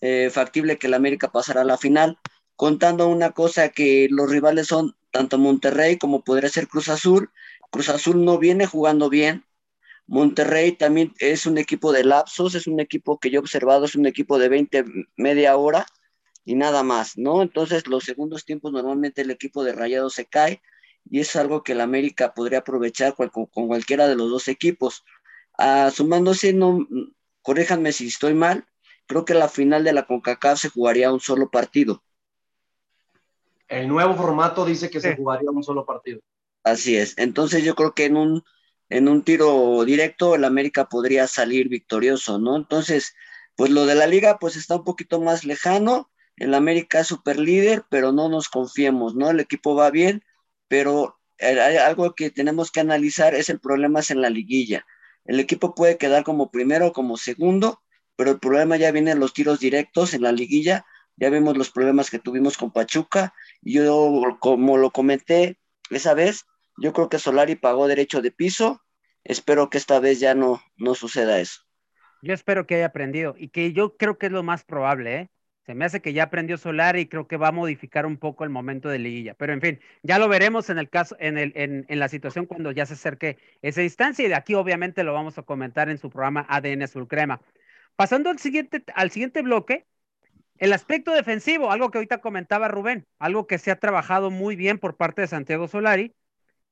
[0.00, 2.18] eh, factible que la América pasara a la final,
[2.56, 7.30] contando una cosa que los rivales son tanto Monterrey como podría ser Cruz Azul.
[7.70, 9.44] Cruz Azul no viene jugando bien.
[10.06, 13.94] Monterrey también es un equipo de lapsos, es un equipo que yo he observado, es
[13.94, 14.84] un equipo de 20,
[15.16, 15.86] media hora
[16.44, 17.42] y nada más, ¿no?
[17.42, 20.60] Entonces los segundos tiempos normalmente el equipo de Rayado se cae
[21.08, 25.04] y es algo que la América podría aprovechar con, cualquiera de los dos equipos.
[25.56, 26.86] Ah, sumándose, no,
[27.42, 28.66] corréjanme si estoy mal,
[29.06, 32.02] creo que la final de la CONCACAF se jugaría un solo partido.
[33.68, 36.20] El nuevo formato dice que se jugaría un solo partido.
[36.62, 37.16] Así es.
[37.16, 38.44] Entonces yo creo que en un,
[38.94, 42.56] en un tiro directo el América podría salir victorioso, ¿no?
[42.56, 43.16] Entonces,
[43.56, 46.12] pues lo de la liga pues está un poquito más lejano.
[46.36, 49.30] El América es super líder, pero no nos confiemos, ¿no?
[49.30, 50.22] El equipo va bien,
[50.68, 54.86] pero hay algo que tenemos que analizar es el problema es en la liguilla.
[55.24, 57.82] El equipo puede quedar como primero o como segundo,
[58.14, 60.86] pero el problema ya viene en los tiros directos en la liguilla.
[61.16, 63.34] Ya vemos los problemas que tuvimos con Pachuca.
[63.60, 65.58] Yo, como lo comenté
[65.90, 66.44] esa vez,
[66.76, 68.82] yo creo que Solari pagó derecho de piso.
[69.24, 71.62] Espero que esta vez ya no, no suceda eso.
[72.22, 75.30] Yo espero que haya aprendido y que yo creo que es lo más probable, ¿eh?
[75.66, 78.44] Se me hace que ya aprendió Solari y creo que va a modificar un poco
[78.44, 79.32] el momento de liguilla.
[79.34, 82.44] Pero en fin, ya lo veremos en el caso, en, el, en, en la situación
[82.44, 85.96] cuando ya se acerque esa instancia y de aquí obviamente lo vamos a comentar en
[85.96, 87.40] su programa ADN Azul Crema.
[87.96, 89.86] Pasando al siguiente, al siguiente bloque,
[90.58, 94.78] el aspecto defensivo, algo que ahorita comentaba Rubén, algo que se ha trabajado muy bien
[94.78, 96.14] por parte de Santiago Solari,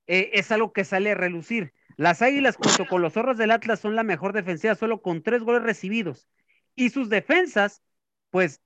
[0.06, 1.72] eh, es algo que sale a relucir.
[1.96, 5.42] Las Águilas junto con los Zorros del Atlas son la mejor defensiva, solo con tres
[5.42, 6.28] goles recibidos.
[6.74, 7.82] Y sus defensas,
[8.30, 8.60] pues,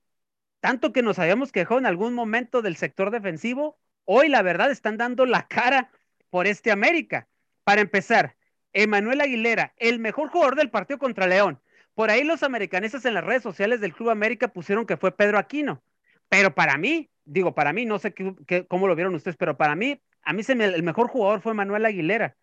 [0.59, 4.97] tanto que nos habíamos quejado en algún momento del sector defensivo, hoy la verdad están
[4.97, 5.91] dando la cara
[6.29, 7.27] por este América.
[7.63, 8.35] Para empezar,
[8.73, 11.59] Emanuel Aguilera, el mejor jugador del partido contra León,
[11.97, 15.39] por ahí los americanistas en las redes sociales del Club América pusieron que fue Pedro
[15.39, 15.81] Aquino.
[16.29, 19.75] Pero para mí, digo, para mí, no sé qué, cómo lo vieron ustedes, pero para
[19.75, 22.37] mí, a mí se me, el mejor jugador fue Manuel Aguilera.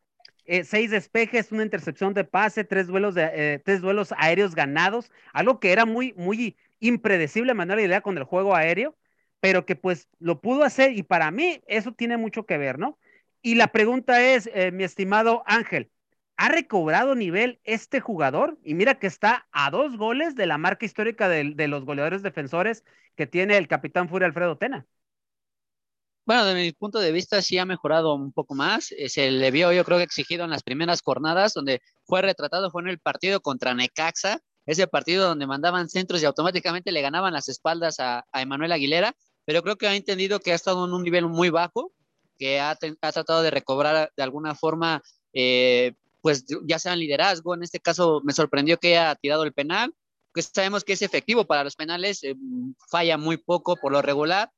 [0.46, 5.10] Eh, seis despejes, una intercepción de pase, tres duelos, de, eh, tres duelos aéreos ganados,
[5.32, 8.96] algo que era muy, muy impredecible manera de idea con el juego aéreo,
[9.40, 12.98] pero que pues lo pudo hacer y para mí eso tiene mucho que ver, ¿no?
[13.42, 15.90] Y la pregunta es, eh, mi estimado Ángel,
[16.36, 18.58] ¿ha recobrado nivel este jugador?
[18.64, 22.22] Y mira que está a dos goles de la marca histórica de, de los goleadores
[22.22, 22.84] defensores
[23.16, 24.86] que tiene el capitán Furia Alfredo Tena.
[26.26, 28.92] Bueno, de mi punto de vista sí ha mejorado un poco más.
[28.92, 32.70] Eh, se le vio, yo creo que exigido en las primeras jornadas, donde fue retratado,
[32.70, 37.34] fue en el partido contra Necaxa, ese partido donde mandaban centros y automáticamente le ganaban
[37.34, 40.94] las espaldas a, a Emanuel Aguilera, pero creo que ha entendido que ha estado en
[40.94, 41.92] un nivel muy bajo,
[42.38, 45.02] que ha, ha tratado de recobrar de alguna forma,
[45.34, 49.52] eh, pues ya sea en liderazgo, en este caso me sorprendió que haya tirado el
[49.52, 49.94] penal,
[50.32, 52.34] que sabemos que es efectivo para los penales, eh,
[52.88, 54.50] falla muy poco por lo regular,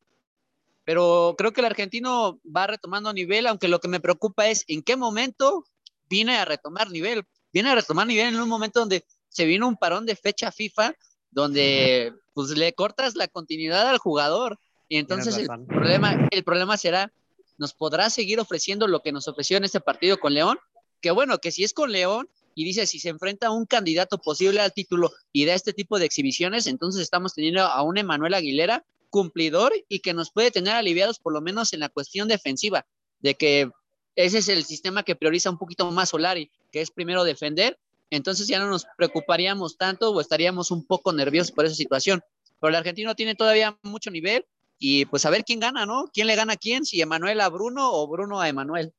[0.86, 4.84] pero creo que el argentino va retomando nivel, aunque lo que me preocupa es en
[4.84, 5.64] qué momento
[6.08, 7.24] viene a retomar nivel.
[7.52, 10.94] Viene a retomar nivel en un momento donde se vino un parón de fecha FIFA,
[11.32, 14.60] donde pues le cortas la continuidad al jugador.
[14.88, 17.12] Y entonces el problema, el problema será,
[17.58, 20.56] ¿nos podrá seguir ofreciendo lo que nos ofreció en este partido con León?
[21.00, 24.18] Que bueno, que si es con León y dice si se enfrenta a un candidato
[24.18, 28.34] posible al título y da este tipo de exhibiciones, entonces estamos teniendo a un Emanuel
[28.34, 32.86] Aguilera cumplidor y que nos puede tener aliviados por lo menos en la cuestión defensiva,
[33.20, 33.70] de que
[34.14, 37.78] ese es el sistema que prioriza un poquito más Solari, que es primero defender,
[38.10, 42.22] entonces ya no nos preocuparíamos tanto o estaríamos un poco nerviosos por esa situación.
[42.60, 44.46] Pero el argentino tiene todavía mucho nivel
[44.78, 46.08] y pues a ver quién gana, ¿no?
[46.12, 46.84] ¿Quién le gana a quién?
[46.84, 48.92] Si Emanuel a Bruno o Bruno a Emanuel.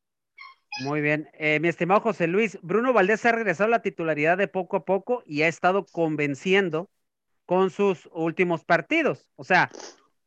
[0.81, 1.29] Muy bien.
[1.33, 4.85] Eh, mi estimado José Luis, Bruno Valdés ha regresado a la titularidad de poco a
[4.85, 6.89] poco y ha estado convenciendo
[7.47, 9.25] con sus últimos partidos.
[9.37, 9.71] O sea,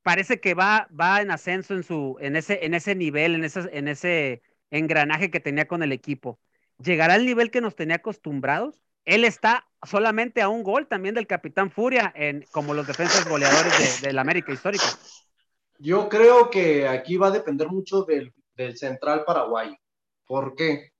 [0.02, 3.68] parece que va, va en ascenso en, su, en, ese, en ese nivel, en ese,
[3.72, 6.40] en ese engranaje que tenía con el equipo.
[6.78, 8.82] ¿Llegará al nivel que nos tenía acostumbrados?
[9.04, 14.00] Él está solamente a un gol también del Capitán Furia, en, como los defensas goleadores
[14.00, 14.86] de, la América histórica.
[15.78, 19.76] Yo creo que aquí va a depender mucho del, del central paraguayo.
[20.24, 20.92] ¿Por qué?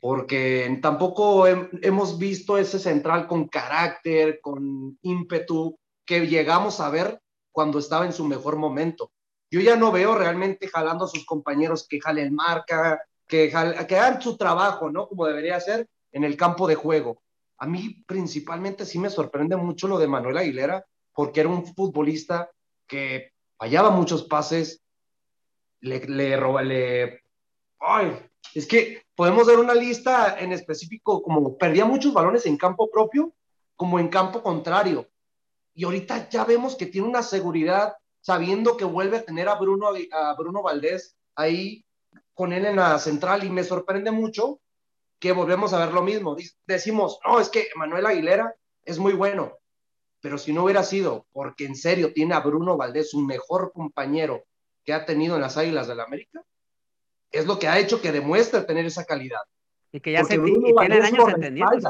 [0.00, 7.20] Porque tampoco hemos visto ese central con carácter, con ímpetu, que llegamos a ver
[7.52, 9.12] cuando estaba en su mejor momento.
[9.50, 14.22] Yo ya no veo realmente jalando a sus compañeros que jalen marca, que, que hagan
[14.22, 15.06] su trabajo, ¿no?
[15.06, 17.22] Como debería ser en el campo de juego.
[17.58, 22.50] A mí principalmente sí me sorprende mucho lo de Manuel Aguilera, porque era un futbolista
[22.86, 24.82] que fallaba muchos pases,
[25.80, 27.20] le, le roba, le...
[27.78, 28.18] Ay,
[28.54, 33.34] es que podemos ver una lista en específico, como perdía muchos balones en campo propio,
[33.76, 35.10] como en campo contrario.
[35.74, 39.88] Y ahorita ya vemos que tiene una seguridad sabiendo que vuelve a tener a Bruno,
[40.10, 41.84] a Bruno Valdés ahí
[42.32, 43.44] con él en la central.
[43.44, 44.58] Y me sorprende mucho
[45.18, 46.34] que volvemos a ver lo mismo.
[46.66, 48.54] Decimos, no, es que Manuel Aguilera
[48.86, 49.58] es muy bueno,
[50.22, 54.44] pero si no hubiera sido porque en serio tiene a Bruno Valdés, un mejor compañero
[54.82, 56.42] que ha tenido en las Águilas del la América,
[57.30, 59.40] es lo que ha hecho que demuestre tener esa calidad.
[59.92, 61.88] Y que ya se y tienen años entendiéndose.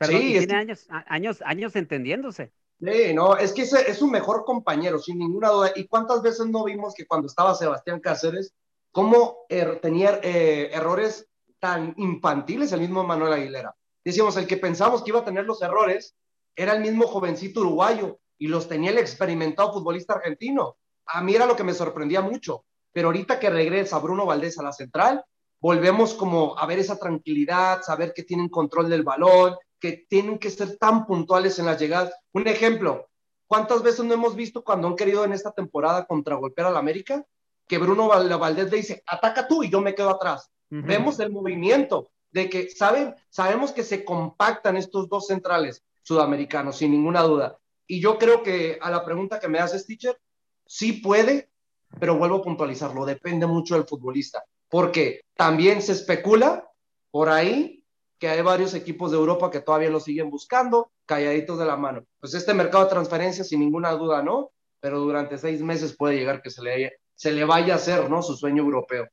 [0.00, 2.52] sí, tiene años, años, años entendiéndose.
[2.80, 5.72] Sí, no, es que es un mejor compañero, sin ninguna duda.
[5.76, 8.54] ¿Y cuántas veces no vimos que cuando estaba Sebastián Cáceres,
[8.90, 11.28] cómo er, tenía eh, errores
[11.60, 13.74] tan infantiles el mismo Manuel Aguilera?
[14.04, 16.16] Decíamos, el que pensamos que iba a tener los errores
[16.56, 20.76] era el mismo jovencito uruguayo y los tenía el experimentado futbolista argentino.
[21.06, 22.64] A mí era lo que me sorprendía mucho.
[22.92, 25.24] Pero ahorita que regresa Bruno Valdés a la central,
[25.60, 30.50] volvemos como a ver esa tranquilidad, saber que tienen control del balón, que tienen que
[30.50, 32.12] ser tan puntuales en las llegadas.
[32.32, 33.08] Un ejemplo,
[33.46, 37.24] ¿cuántas veces no hemos visto cuando han querido en esta temporada contragolpear al América?
[37.66, 40.50] Que Bruno Valdés le dice, ataca tú y yo me quedo atrás.
[40.68, 46.90] Vemos el movimiento de que saben, sabemos que se compactan estos dos centrales sudamericanos, sin
[46.90, 47.58] ninguna duda.
[47.86, 50.18] Y yo creo que a la pregunta que me haces, teacher,
[50.66, 51.51] sí puede,
[51.98, 56.68] pero vuelvo a puntualizarlo, depende mucho del futbolista, porque también se especula
[57.10, 57.82] por ahí
[58.18, 62.04] que hay varios equipos de Europa que todavía lo siguen buscando, calladitos de la mano.
[62.20, 64.52] Pues este mercado de transferencias, sin ninguna duda, ¿no?
[64.80, 68.22] Pero durante seis meses puede llegar que se le, se le vaya a hacer, ¿no?
[68.22, 69.08] Su sueño europeo.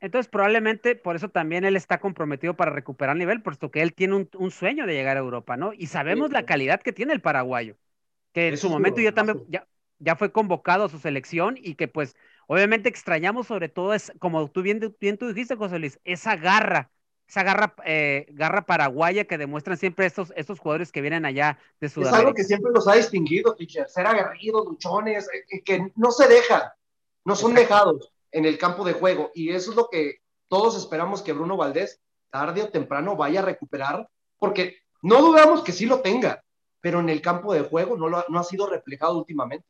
[0.00, 4.26] Entonces, probablemente por eso también él está comprometido para recuperar nivel, puesto que él tiene
[4.36, 5.72] un, sueño de llegar a Europa, ¿no?
[5.72, 7.76] Y sabemos la calidad que tiene el paraguayo,
[8.32, 9.66] que en su momento ya también ya,
[9.98, 14.50] ya, fue convocado a su selección y que pues obviamente extrañamos sobre todo, es, como
[14.50, 16.90] tú bien, bien tú dijiste, José Luis, esa garra
[17.28, 21.90] esa garra, eh, garra paraguaya que demuestran siempre estos, estos jugadores que vienen allá de
[21.90, 22.16] Sudamérica.
[22.16, 26.26] Es algo que siempre los ha distinguido, teacher, ser aguerridos, luchones, eh, que no se
[26.26, 26.62] dejan,
[27.24, 29.30] no son dejados en el campo de juego.
[29.34, 33.44] Y eso es lo que todos esperamos que Bruno Valdés tarde o temprano vaya a
[33.44, 34.08] recuperar,
[34.38, 36.42] porque no dudamos que sí lo tenga,
[36.80, 39.66] pero en el campo de juego no, lo, no ha sido reflejado últimamente.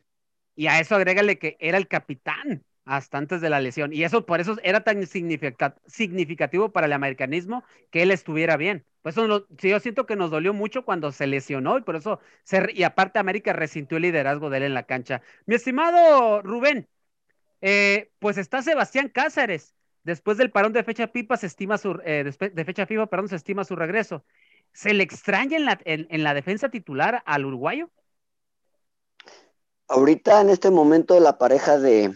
[0.58, 3.92] Y a eso agrégale que era el capitán hasta antes de la lesión.
[3.92, 8.84] Y eso por eso era tan significativo para el americanismo que él estuviera bien.
[9.02, 12.72] Pues eso yo siento que nos dolió mucho cuando se lesionó y por eso, se,
[12.74, 15.22] y aparte América resintió el liderazgo de él en la cancha.
[15.46, 16.88] Mi estimado Rubén,
[17.60, 19.74] eh, pues está Sebastián Cáceres.
[20.04, 23.36] Después del parón de fecha pipa se estima su, eh, de fecha FIFA, perdón, se
[23.36, 24.24] estima su regreso.
[24.72, 27.90] ¿Se le extraña en la, en la defensa titular al uruguayo?
[29.88, 32.14] Ahorita en este momento la pareja de,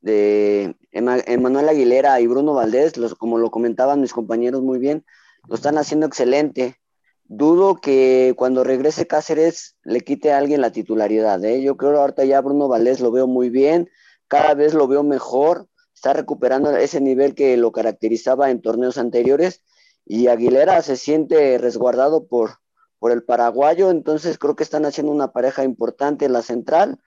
[0.00, 5.04] de Emanuel Aguilera y Bruno Valdés, los, como lo comentaban mis compañeros muy bien,
[5.46, 6.80] lo están haciendo excelente.
[7.24, 11.44] Dudo que cuando regrese Cáceres le quite a alguien la titularidad.
[11.44, 11.62] ¿eh?
[11.62, 13.90] Yo creo que ahorita ya Bruno Valdés lo veo muy bien,
[14.26, 19.62] cada vez lo veo mejor, está recuperando ese nivel que lo caracterizaba en torneos anteriores
[20.06, 22.60] y Aguilera se siente resguardado por,
[22.98, 26.98] por el paraguayo, entonces creo que están haciendo una pareja importante en la central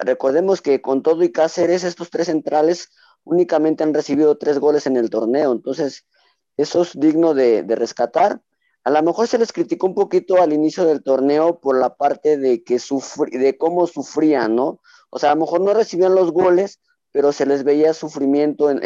[0.00, 2.90] Recordemos que con todo y Cáceres, estos tres centrales
[3.24, 6.06] únicamente han recibido tres goles en el torneo, entonces
[6.56, 8.42] eso es digno de, rescatar.
[8.84, 12.36] A lo mejor se les criticó un poquito al inicio del torneo por la parte
[12.36, 12.78] de que
[13.32, 14.80] de cómo sufrían, ¿no?
[15.10, 16.80] O sea, a lo mejor no recibían los goles,
[17.12, 18.80] pero se les veía sufrimiento en,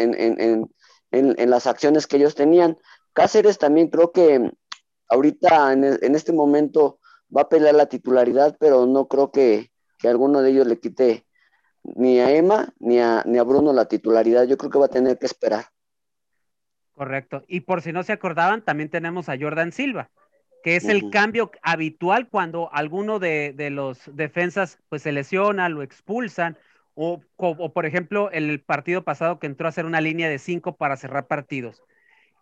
[1.11, 2.79] en las acciones que ellos tenían.
[3.13, 4.53] Cáceres también creo que
[5.09, 6.99] ahorita en, este momento
[7.35, 11.27] va a pelear la titularidad, pero no creo que, que alguno de ellos le quite
[11.83, 14.45] ni a Emma ni a, ni a Bruno la titularidad.
[14.45, 15.67] Yo creo que va a tener que esperar.
[16.93, 17.45] Correcto.
[17.47, 20.11] Y por si no se acordaban, también tenemos a Jordan Silva,
[20.65, 26.59] que es el cambio habitual cuando alguno de, los defensas pues se lesiona, lo expulsan,
[26.95, 30.77] o, o, por ejemplo el partido pasado que entró a hacer una línea de cinco
[30.77, 31.85] para cerrar partidos.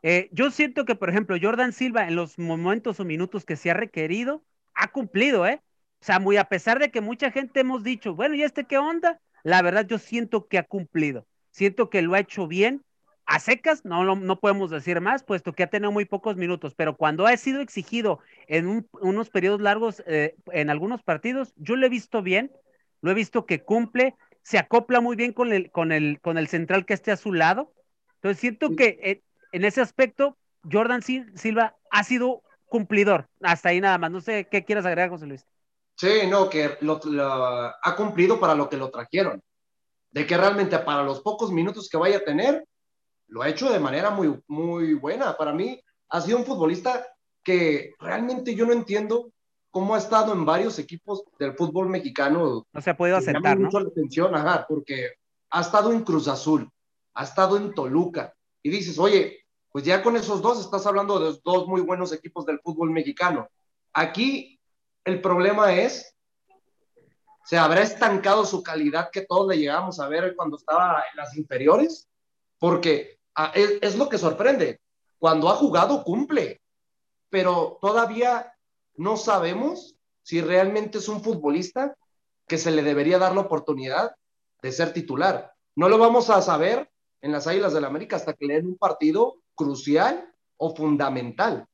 [0.03, 3.71] Eh, yo siento que, por ejemplo, Jordan Silva en los momentos o minutos que se
[3.71, 4.43] ha requerido,
[4.75, 5.61] ha cumplido, ¿eh?
[6.01, 8.79] O sea, muy a pesar de que mucha gente hemos dicho, bueno, ¿y este qué
[8.79, 9.21] onda?
[9.43, 12.83] La verdad yo siento que ha cumplido, siento que lo ha hecho bien.
[13.29, 16.97] A secas no, no, podemos decir más, puesto que ha tenido muy pocos minutos, pero
[16.97, 21.89] cuando ha sido exigido en unos periodos largos, eh, en algunos partidos, yo lo he
[21.89, 22.53] visto bien,
[23.01, 26.47] lo he visto que cumple, se acopla muy bien con el, con el, con el
[26.47, 27.73] central que esté a su lado.
[28.17, 30.37] Entonces siento que eh, en ese aspecto,
[30.71, 33.29] Jordan Silva ha sido cumplidor.
[33.41, 34.11] Hasta ahí nada más.
[34.11, 35.47] No sé qué quieras agregar, José Luis.
[35.97, 39.43] Sí, no, que lo, ha cumplido para lo que lo trajeron.
[40.11, 42.67] De que realmente para los pocos minutos que vaya a tener,
[43.29, 45.37] lo ha hecho de manera muy, muy buena.
[45.37, 45.81] Para mí,
[46.11, 47.07] ha sido un futbolista
[47.43, 49.31] que realmente yo no entiendo
[49.71, 52.67] cómo ha estado en varios equipos del fútbol mexicano.
[52.73, 53.67] No se ha podido aceptar, ¿no?
[53.67, 55.13] mucho la atención, ajá, porque
[55.51, 56.69] ha estado en Cruz Azul,
[57.15, 61.39] ha estado en Toluca, y dices, oye, pues ya con esos dos estás hablando de
[61.45, 63.49] dos muy buenos equipos del fútbol mexicano.
[63.93, 64.56] Aquí
[65.07, 66.15] el problema es,
[67.45, 71.37] ¿se habrá estancado su calidad que todos le llegamos a ver cuando estaba en las
[71.37, 72.09] inferiores?
[72.59, 74.81] Porque ah, es, lo que sorprende.
[75.19, 76.61] Cuando ha jugado, cumple.
[77.31, 78.53] Pero todavía
[78.97, 81.97] no sabemos si realmente es un futbolista
[82.49, 84.17] que se le debería dar la oportunidad
[84.61, 85.53] de ser titular.
[85.77, 86.91] No lo vamos a saber
[87.21, 91.69] en las Águilas del la América hasta que le den un partido crucial o fundamental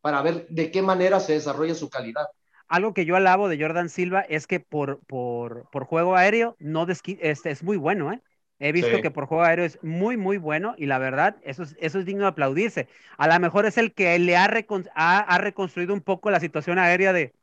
[0.00, 2.26] para ver de qué manera se desarrolla su calidad
[2.68, 7.50] algo que yo alabo de Jordan Silva es que por, por, juego aéreo no este,
[7.50, 8.22] es muy bueno, ¿eh?
[8.60, 11.76] He visto que por juego aéreo es muy, muy bueno y la verdad, eso es,
[11.78, 12.88] eso es digno de aplaudirse.
[13.16, 17.12] A lo mejor es el que le ha, ha, reconstruido un poco la situación aérea
[17.12, 17.34] de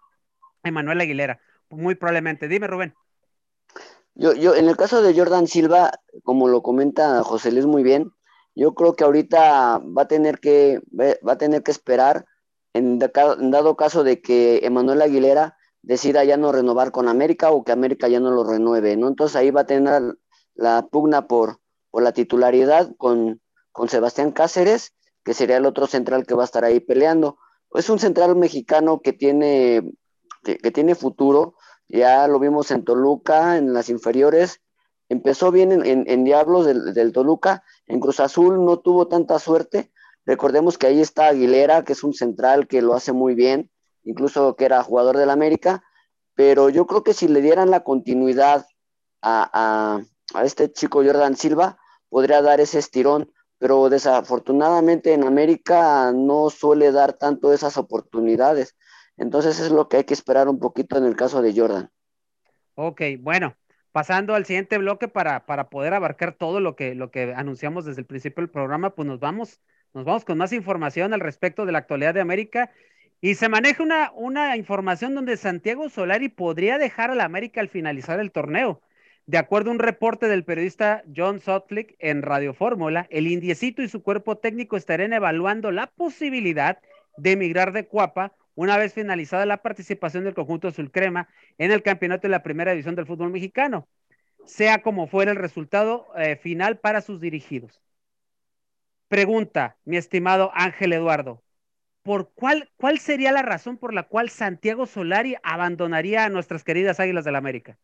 [0.64, 2.50] Emanuel Aguilera, muy probablemente.
[2.50, 2.94] Dime, Rubén.
[4.14, 5.92] Yo, yo, en el caso de Jordan Silva,
[6.24, 8.12] como lo comenta José Luis muy bien,
[8.54, 12.26] yo creo que ahorita va a tener que, va a tener que esperar
[12.76, 17.72] en, dado caso de que Emanuel Aguilera decida ya no renovar con América o que
[17.72, 18.92] América ya no lo renueve.
[18.92, 20.18] Entonces ahí va a tener
[20.56, 21.62] la pugna por,
[21.94, 23.42] la titularidad con,
[23.88, 27.38] Sebastián Cáceres, que sería el otro central que va a estar ahí peleando.
[27.74, 29.94] Es un central mexicano que tiene,
[30.44, 31.56] que, futuro,
[31.88, 34.62] ya lo vimos en Toluca, en las inferiores,
[35.08, 39.92] empezó bien en, Diablos del, Toluca, en Cruz Azul no tuvo tanta suerte,
[40.26, 43.70] Recordemos que ahí está Aguilera, que es un central que lo hace muy bien,
[44.04, 45.84] incluso que era jugador del América,
[46.34, 48.66] pero yo creo que si le dieran la continuidad
[49.22, 50.02] a,
[50.44, 51.78] este chico Jordan Silva,
[52.10, 58.76] podría dar ese estirón, pero desafortunadamente en América no suele dar tanto esas oportunidades.
[59.18, 61.90] Entonces es lo que hay que esperar un poquito en el caso de Jordan.
[62.74, 63.56] Ok, bueno,
[63.92, 68.02] pasando al siguiente bloque para, para poder abarcar todo lo que, lo que anunciamos desde
[68.02, 69.62] el principio del programa, pues nos vamos
[69.96, 72.70] Nos vamos con más información al respecto de la actualidad de América.
[73.22, 77.70] Y se maneja una, una información donde Santiago Solari podría dejar a la América al
[77.70, 78.82] finalizar el torneo.
[79.26, 83.88] De acuerdo a un reporte del periodista John Sotlick en Radio Fórmula, el indiecito y
[83.88, 86.78] su cuerpo técnico estarían evaluando la posibilidad
[87.16, 91.84] de emigrar de Cuapa una vez finalizada la participación del conjunto azul crema en el
[91.84, 93.88] campeonato de la primera división del fútbol mexicano,
[94.46, 97.85] sea como fuera el resultado eh, final para sus dirigidos.
[99.16, 101.42] Pregunta, mi estimado Ángel Eduardo,
[102.04, 107.00] ¿por cuál, cuál sería la razón por la cual Santiago Solari abandonaría a nuestras queridas
[107.00, 107.80] Águilas del la América?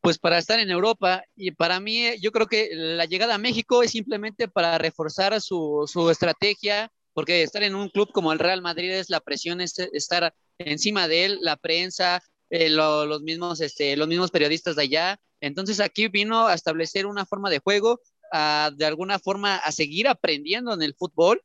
[0.00, 3.84] Pues para estar en Europa y para mí yo creo que la llegada a México
[3.84, 8.62] es simplemente para reforzar su, su estrategia, porque estar en un club como el Real
[8.62, 12.20] Madrid es la presión, es estar encima de él, la prensa,
[12.50, 15.20] eh, lo, los, mismos, este, los mismos periodistas de allá.
[15.40, 18.00] Entonces aquí vino a establecer una forma de juego,
[18.32, 21.42] de alguna forma a seguir aprendiendo en el fútbol,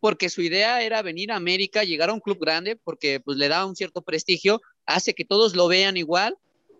[0.00, 3.48] porque su idea era venir a América, llegar a un club grande, porque pues le
[3.48, 6.36] da un cierto prestigio, hace que todos lo vean igual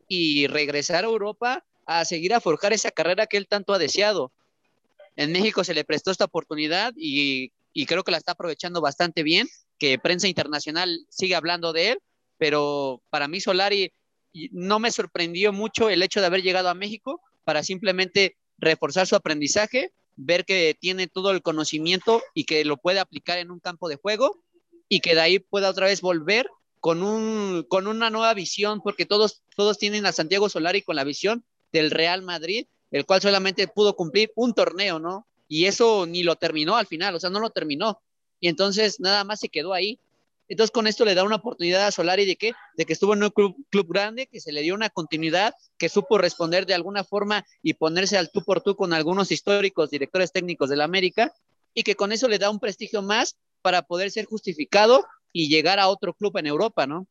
[0.09, 4.33] y regresar a Europa a seguir a forjar esa carrera que él tanto ha deseado.
[5.17, 9.23] En México se le prestó esta oportunidad y y creo que la está aprovechando bastante
[9.25, 9.49] bien,
[9.79, 11.99] que prensa internacional sigue hablando de él,
[12.39, 13.93] pero para mí Solari
[14.53, 19.17] no me sorprendió mucho el hecho de haber llegado a México para simplemente reforzar su
[19.17, 23.89] aprendizaje, ver que tiene todo el conocimiento y que lo puede aplicar en un campo
[23.89, 24.43] de juego
[24.89, 26.49] y que de ahí pueda otra vez volver
[26.81, 31.05] con, un, con una nueva visión, porque todos, todos tienen a Santiago Solari con la
[31.05, 35.27] visión del Real Madrid, el cual solamente pudo cumplir un torneo, ¿no?
[35.49, 38.01] y eso ni lo terminó al final, o sea, no lo terminó.
[38.41, 40.01] Y entonces nada más se quedó ahí.
[40.49, 43.23] Entonces con esto le da una oportunidad a Solari de que, de que estuvo en
[43.23, 43.57] un club,
[43.89, 48.19] grande, que se le dio una continuidad, que supo responder de alguna forma y ponerse
[48.19, 51.33] al tú por tú con algunos históricos directores técnicos de la América
[51.73, 55.79] y que con eso le da un prestigio más para poder ser justificado y llegar
[55.79, 57.07] a otro club en Europa, ¿no?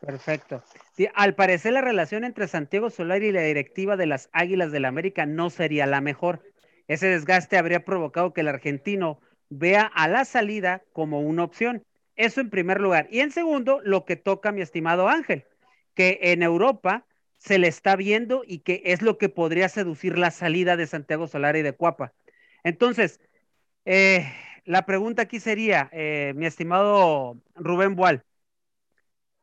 [0.00, 0.64] Perfecto.
[0.96, 4.82] Sí, al parecer la relación entre Santiago Solari y la directiva de las Águilas del
[4.82, 6.42] la América no sería la mejor.
[6.88, 11.84] Ese desgaste habría provocado que el argentino vea a la salida como una opción.
[12.16, 13.08] Eso en primer lugar.
[13.10, 15.44] Y en segundo, lo que toca mi estimado Ángel,
[15.94, 17.06] que en Europa
[17.38, 21.26] se le está viendo y que es lo que podría seducir la salida de Santiago
[21.26, 22.12] Solari de Cuapa.
[22.62, 23.20] Entonces,
[23.84, 24.32] eh,
[24.64, 28.24] la pregunta aquí sería, eh, mi estimado Rubén Boal,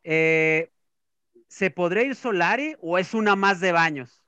[0.03, 0.71] eh,
[1.49, 4.21] ¿se podría ir Solari o es una más de baños?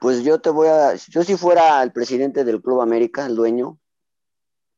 [0.00, 3.78] Pues yo te voy a, yo si fuera el presidente del Club América, el dueño,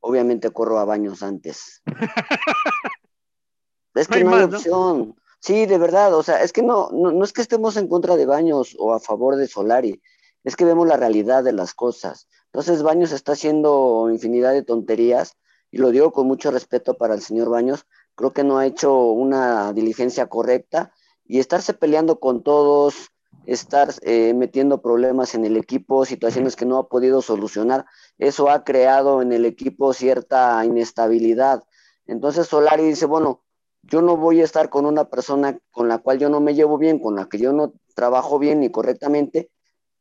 [0.01, 1.83] obviamente corro a baños antes.
[3.95, 5.17] es que no hay, opción.
[5.41, 8.17] Sí, de verdad, o sea, es que no, no, no, es que estemos en contra
[8.17, 10.03] de Baños o a favor de Solari,
[10.45, 12.29] es que vemos la realidad de las cosas.
[12.47, 15.37] Entonces Baños está haciendo infinidad de tonterías,
[15.71, 19.11] y lo digo con mucho respeto para el señor Baños, creo que no ha hecho
[19.11, 20.93] una diligencia correcta
[21.25, 23.11] y estarse peleando con todos,
[23.47, 27.87] estar eh, metiendo problemas en el equipo, situaciones que no ha podido solucionar.
[28.19, 31.63] Eso ha creado en el equipo cierta inestabilidad.
[32.07, 33.45] Entonces Solari dice, bueno,
[33.83, 36.77] yo no voy a estar con una persona con la cual yo no me llevo
[36.77, 39.51] bien, con la que yo no trabajo bien ni correctamente,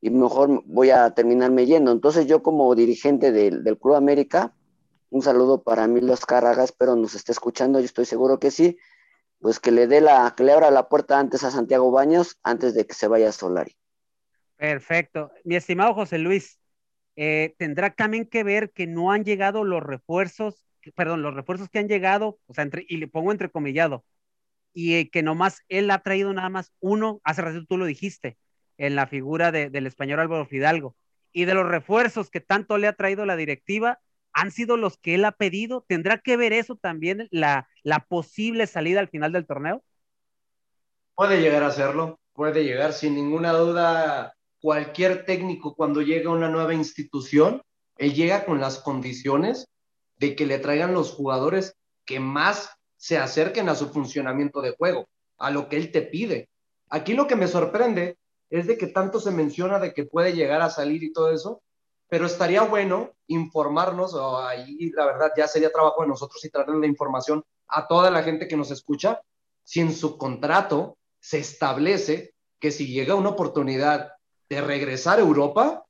[0.02, 1.92] y mejor voy a terminarme yendo.
[1.92, 4.56] Entonces yo como dirigente del, del Club América,
[5.12, 8.78] un saludo para mí los Carragas, pero nos está escuchando, yo estoy seguro que sí,
[9.46, 12.74] pues que le dé la, que le abra la puerta antes a Santiago Baños, antes
[12.74, 13.78] de que se vaya Solari.
[14.56, 15.32] Perfecto.
[15.44, 16.60] Mi estimado José Luis,
[17.16, 20.66] eh, tendrá también que ver que no han llegado los refuerzos,
[20.96, 24.04] perdón, los refuerzos que han llegado, o sea, entre, y le pongo entrecomillado,
[24.74, 28.40] y eh, que nomás él ha traído nada más uno, hace rato tú lo dijiste,
[28.80, 30.96] en la figura de, del español Álvaro Fidalgo,
[31.32, 34.00] y de los refuerzos que tanto le ha traído la directiva,
[34.36, 35.86] han sido los que él ha pedido.
[35.88, 37.68] ¿Tendrá que ver eso también, la,
[38.10, 39.82] posible salida al final del torneo?
[41.16, 44.36] Puede llegar a serlo, puede llegar sin ninguna duda.
[44.60, 47.62] Cualquier técnico cuando llega a una nueva institución,
[47.98, 49.68] él llega con las condiciones
[50.18, 55.08] de que le traigan los jugadores que más se acerquen a su funcionamiento de juego,
[55.38, 56.50] a lo que él te pide.
[56.90, 58.18] Aquí lo que me sorprende
[58.50, 61.62] es de que tanto se menciona de que puede llegar a salir y todo eso,
[62.08, 66.80] pero estaría bueno informarnos, o ahí la verdad ya sería trabajo de nosotros y traerle
[66.80, 69.22] la información a toda la gente que nos escucha,
[69.64, 74.12] si en su contrato se establece que si llega una oportunidad
[74.50, 75.86] de regresar a Europa,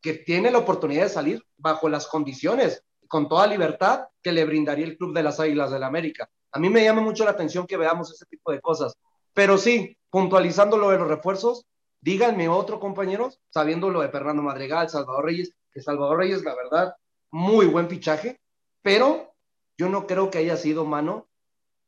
[0.00, 4.86] que tiene la oportunidad de salir bajo las condiciones, con toda libertad que le brindaría
[4.86, 6.28] el Club de las Águilas del la América.
[6.50, 8.94] A mí me llama mucho la atención que veamos ese tipo de cosas.
[9.32, 11.64] Pero sí, puntualizando lo de los refuerzos,
[12.02, 16.96] díganme otro, compañeros, sabiendo lo de Fernando Madrigal, Salvador Reyes, que Salvador Reyes, la verdad,
[17.30, 18.40] muy buen fichaje,
[18.82, 19.32] pero
[19.78, 21.28] yo no creo que haya sido mano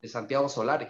[0.00, 0.86] de Santiago Solari.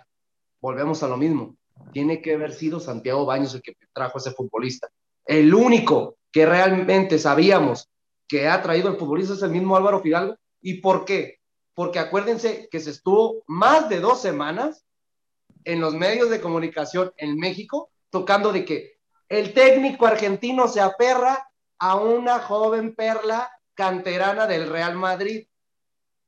[0.60, 1.56] Volvemos a lo mismo.
[1.92, 4.88] Tiene que haber sido Santiago Baños el que trajo a ese futbolista.
[5.24, 7.90] El único que realmente sabíamos
[8.28, 10.36] que ha traído el futbolista es el mismo Álvaro Fidalgo.
[10.60, 11.40] ¿Y por qué?
[11.74, 14.84] Porque acuérdense que se estuvo más de dos semanas
[15.64, 18.93] en los medios de comunicación en México tocando de que
[19.28, 25.46] el técnico argentino se aperra a una joven perla canterana del Real Madrid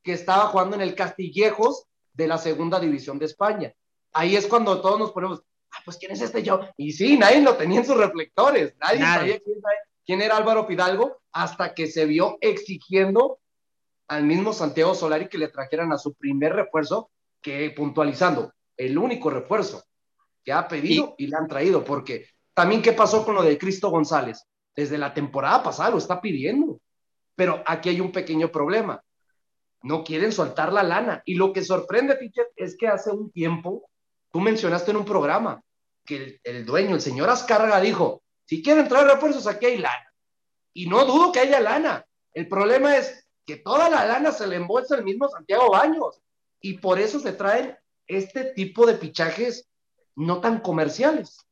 [0.03, 3.73] que estaba jugando en el Castillejos de la segunda división de España.
[4.13, 5.43] Ahí es cuando todos nos ponemos,
[5.73, 6.61] ah, pues ¿quién es este yo?
[6.77, 9.41] Y sí, nadie lo tenía en sus reflectores, nadie, sabía
[10.05, 13.39] quién, era Álvaro Fidalgo hasta que se vio exigiendo
[14.09, 17.11] al mismo Santiago Solari que le trajeran a su primer refuerzo,
[17.43, 19.85] que puntualizando, el único refuerzo
[20.45, 23.59] que ha pedido y, y le han traído, porque también qué pasó con lo de
[23.59, 24.47] Cristo González.
[24.75, 26.81] Desde la temporada pasada lo está pidiendo.
[27.35, 29.03] Pero aquí hay un pequeño problema.
[29.83, 31.23] No quieren soltar la lana.
[31.27, 33.91] Y lo que sorprende, Pitcher, es que hace un tiempo,
[34.33, 35.61] tú mencionaste en un programa
[36.07, 40.11] que el, dueño, el señor Azcárraga, dijo, si quieren traer refuerzos, aquí hay lana.
[40.73, 42.07] Y no dudo que haya lana.
[42.33, 46.23] El problema es que toda la lana se le embolsa el mismo Santiago Baños.
[46.63, 47.77] Y por eso se traen
[48.07, 49.69] este tipo de fichajes
[50.15, 51.46] no tan comerciales.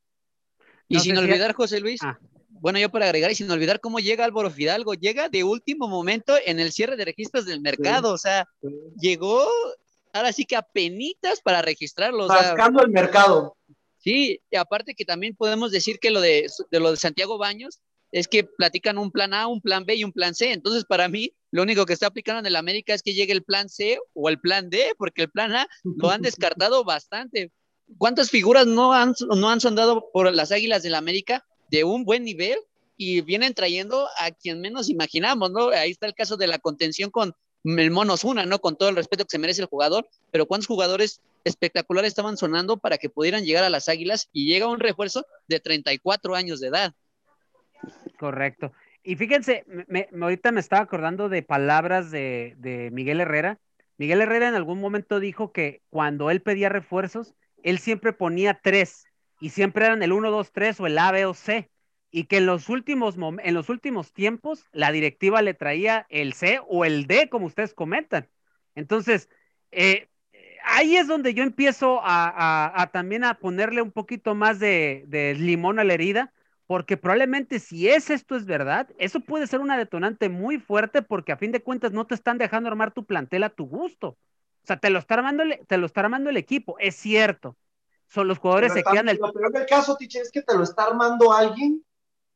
[0.89, 2.18] Y sin olvidar, José Luis, ah
[2.64, 6.35] bueno, yo para agregar y sin olvidar cómo llega Álvaro Fidalgo, llega de último momento
[6.47, 8.49] en el cierre de registros del mercado, o sea,
[8.99, 9.47] llegó
[10.14, 12.26] ahora sí que a penitas para registrarlo.
[12.26, 13.55] Rascando el mercado.
[13.99, 17.80] Sí, y aparte que también podemos decir que lo de, de lo de Santiago Baños
[18.12, 20.51] es que platican un plan A, un plan B y un plan C.
[20.51, 23.45] Entonces, para mí, lo único que está aplicando en el América es que llegue el
[23.45, 27.53] plan C o el plan D, porque el plan A lo han descartado bastante.
[27.99, 32.24] ¿Cuántas figuras no han, no han sondado por las Águilas del América de un buen
[32.24, 32.59] nivel
[32.97, 35.68] y vienen trayendo a quien menos imaginamos, ¿no?
[35.68, 38.59] Ahí está el caso de la contención con el Monos Una, ¿no?
[38.61, 42.76] Con todo el respeto que se merece el jugador, pero ¿cuántos jugadores espectaculares estaban sonando
[42.76, 46.68] para que pudieran llegar a las Águilas y llega un refuerzo de 34 años de
[46.68, 46.95] edad?
[48.18, 48.72] Correcto.
[49.03, 53.59] Y fíjense, me, ahorita me estaba acordando de palabras de Miguel Herrera.
[53.99, 57.35] Miguel Herrera en algún momento dijo que cuando él pedía refuerzos,
[57.65, 59.07] él siempre ponía tres
[59.41, 61.71] y siempre eran el 1, 2, 3 o el A, B o C.
[62.11, 66.61] Y que en los últimos, en los últimos tiempos la directiva le traía el C
[66.69, 68.29] o el D, como ustedes comentan.
[68.77, 69.29] Entonces,
[69.73, 70.09] eh,
[70.65, 75.79] ahí es donde yo empiezo a, también a ponerle un poquito más de, de, limón
[75.79, 76.33] a la herida,
[76.67, 81.33] porque probablemente si es esto es verdad, eso puede ser una detonante muy fuerte porque
[81.33, 84.19] a fin de cuentas no te están dejando armar tu plantel a tu gusto.
[84.65, 87.55] O sea, te lo está armando, te lo está armando el equipo, es cierto,
[88.07, 89.19] son los jugadores se quedan el...
[89.19, 91.85] Lo peor del caso, Tiche, es que te lo está armando alguien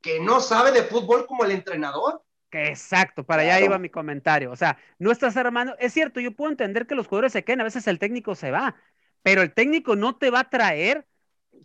[0.02, 2.22] que no sabe de fútbol como el entrenador.
[2.50, 4.50] Exacto, para allá iba mi comentario.
[4.50, 5.74] O sea, no estás armando.
[5.78, 8.50] Es cierto, yo puedo entender que los jugadores se queden, a veces el técnico se
[8.50, 8.76] va,
[9.22, 11.06] pero el técnico no te va a traer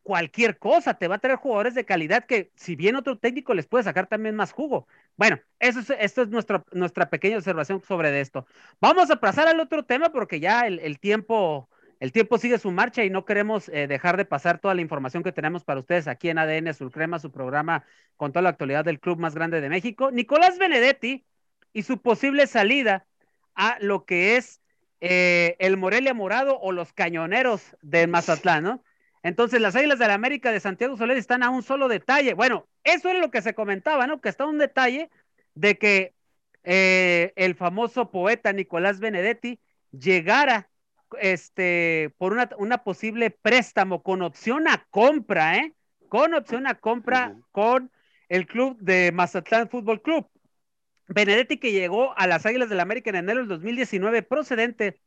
[0.01, 3.67] cualquier cosa, te va a traer jugadores de calidad que, si bien otro técnico les
[3.67, 4.87] puede sacar también más jugo.
[5.15, 8.45] Bueno, eso es, esto es nuestra, nuestra pequeña observación sobre esto.
[8.81, 13.03] Vamos a pasar al otro tema porque ya el, tiempo el tiempo sigue su marcha
[13.03, 16.29] y no queremos eh, dejar de pasar toda la información que tenemos para ustedes aquí
[16.29, 17.85] en ADN Crema, su programa
[18.17, 20.11] con toda la actualidad del club más grande de México.
[20.11, 21.25] Nicolás Benedetti
[21.71, 23.05] y su posible salida
[23.55, 24.61] a lo que es
[24.99, 28.83] eh, el Morelia Morado o los Cañoneros de Mazatlán, ¿no?
[29.23, 32.33] Entonces, las Águilas de la América de Santiago Soler están a un solo detalle.
[32.33, 34.19] Bueno, eso es lo que se comentaba, ¿no?
[34.19, 35.09] Que está un detalle
[35.55, 36.13] de que
[36.63, 39.59] eh, el famoso poeta Nicolás Benedetti
[39.91, 40.69] llegara
[41.19, 45.73] este, por una, posible préstamo con opción a compra, ¿eh?
[46.09, 47.91] Con opción a compra con
[48.29, 50.27] el club de Mazatlán Fútbol Club.
[51.07, 54.99] Benedetti que llegó a las Águilas del la América en enero del 2019 procedente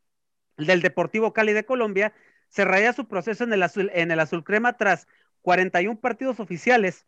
[0.56, 2.12] del Deportivo Cali de Colombia,
[2.48, 5.06] cerraría su proceso en el azul, en el azul crema tras
[5.42, 7.04] 41 partidos oficiales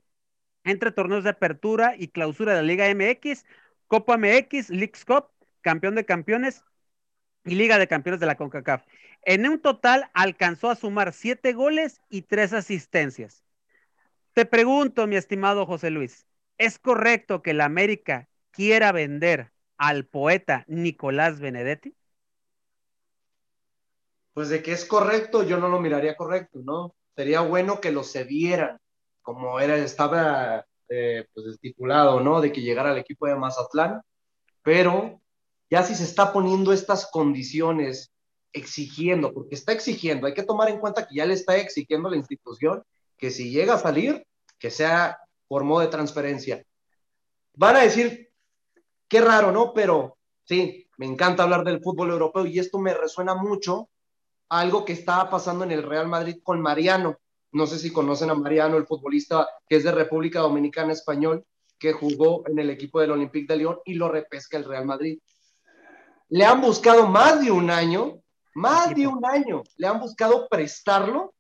[0.65, 3.45] entre torneos de apertura y clausura de la Liga MX,
[3.87, 5.31] Copa MX, Leagues Cup,
[5.61, 6.65] campeón de campeones
[7.45, 8.85] y Liga de Campeones de la CONCACAF.
[9.23, 13.45] En un total alcanzó a sumar siete goles y tres asistencias.
[14.35, 16.27] Te pregunto, mi estimado José Luis,
[16.59, 21.98] ¿es correcto que la América quiera vender al poeta Nicolás Benedetti?
[24.39, 26.95] Pues de que es correcto, yo no lo miraría correcto, ¿no?
[27.17, 28.79] Sería bueno que lo cedieran,
[29.21, 31.59] como era, estaba eh, pues
[32.23, 32.41] ¿no?
[32.41, 34.01] De que llegara al equipo de Mazatlán,
[34.63, 35.21] pero
[35.69, 38.13] ya si se está poniendo estas condiciones,
[38.53, 42.13] exigiendo, porque está exigiendo, hay que tomar en cuenta que ya le está exigiendo a
[42.13, 42.85] la institución
[43.17, 44.25] que si llega a salir,
[44.61, 45.19] que sea
[45.49, 46.63] por modo de transferencia.
[47.55, 48.31] Van a decir,
[49.09, 49.73] Qué raro, ¿no?
[49.73, 53.89] Pero sí, me encanta hablar del fútbol europeo y esto me resuena mucho
[54.49, 57.19] algo que estaba pasando en el Real Madrid con Mariano.
[57.53, 61.45] No sé si conocen a Mariano, el futbolista que es de República Dominicana español,
[61.79, 65.19] que jugó en el equipo del Olympique de Lyon y lo repesca el Real Madrid.
[66.29, 68.21] Le han buscado más de un año,
[68.55, 71.35] más de un año, le han buscado prestarlo,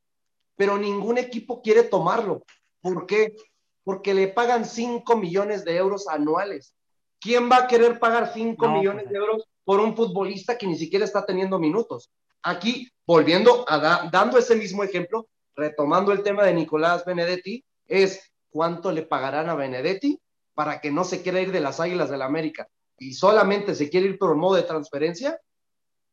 [0.56, 2.44] pero ningún equipo quiere tomarlo.
[2.80, 3.36] ¿Por qué?
[3.84, 6.74] Porque le pagan 5 millones de euros anuales.
[7.20, 10.66] ¿Quién va a querer pagar 5 No, millones pues, de euros por un futbolista que
[10.66, 12.10] ni siquiera está teniendo minutos?
[12.42, 18.32] Aquí, volviendo a da- dando ese mismo ejemplo, retomando el tema de Nicolás Benedetti, es
[18.50, 20.20] cuánto le pagarán a Benedetti
[20.54, 22.68] para que no se quiera ir de las Águilas del la América
[22.98, 25.40] y solamente se quiere ir por modo de transferencia.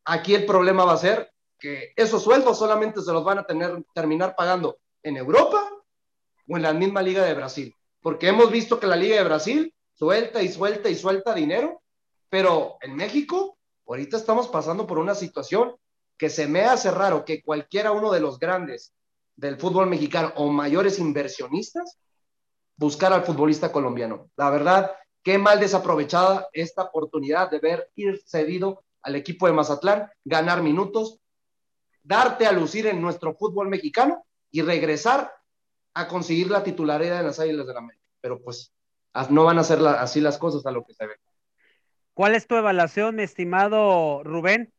[0.04, 3.84] Aquí el problema va a ser que esos sueldos solamente se los van a tener,
[3.94, 5.68] terminar pagando en Europa
[6.48, 7.74] o en la misma Liga de Brasil.
[8.02, 11.82] Porque hemos visto que la Liga de Brasil suelta y suelta y suelta dinero,
[12.30, 13.58] pero en México
[13.88, 15.76] ahorita estamos pasando por una situación
[16.18, 18.94] que se me hace raro que cualquiera uno de los grandes
[19.36, 21.98] del fútbol mexicano o mayores inversionistas
[22.78, 24.30] buscar al futbolista colombiano.
[24.36, 24.92] La verdad,
[25.24, 31.20] qué mal desaprovechada esta oportunidad de ver ir cedido al equipo de Mazatlán, ganar minutos,
[32.04, 35.32] darte a lucir en nuestro fútbol mexicano y regresar
[35.94, 38.08] a conseguir la titularidad en las Águilas de la América.
[38.22, 38.74] Pero pues
[39.30, 41.16] no van a ser así las cosas a lo que se ve.
[42.14, 44.74] ¿Cuál es tu evaluación, mi estimado Rubén,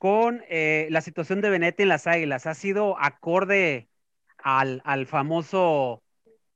[0.00, 2.46] con eh, la situación de Benetti en las Águilas?
[2.48, 3.90] ¿Ha sido acorde
[4.38, 6.04] al, al famoso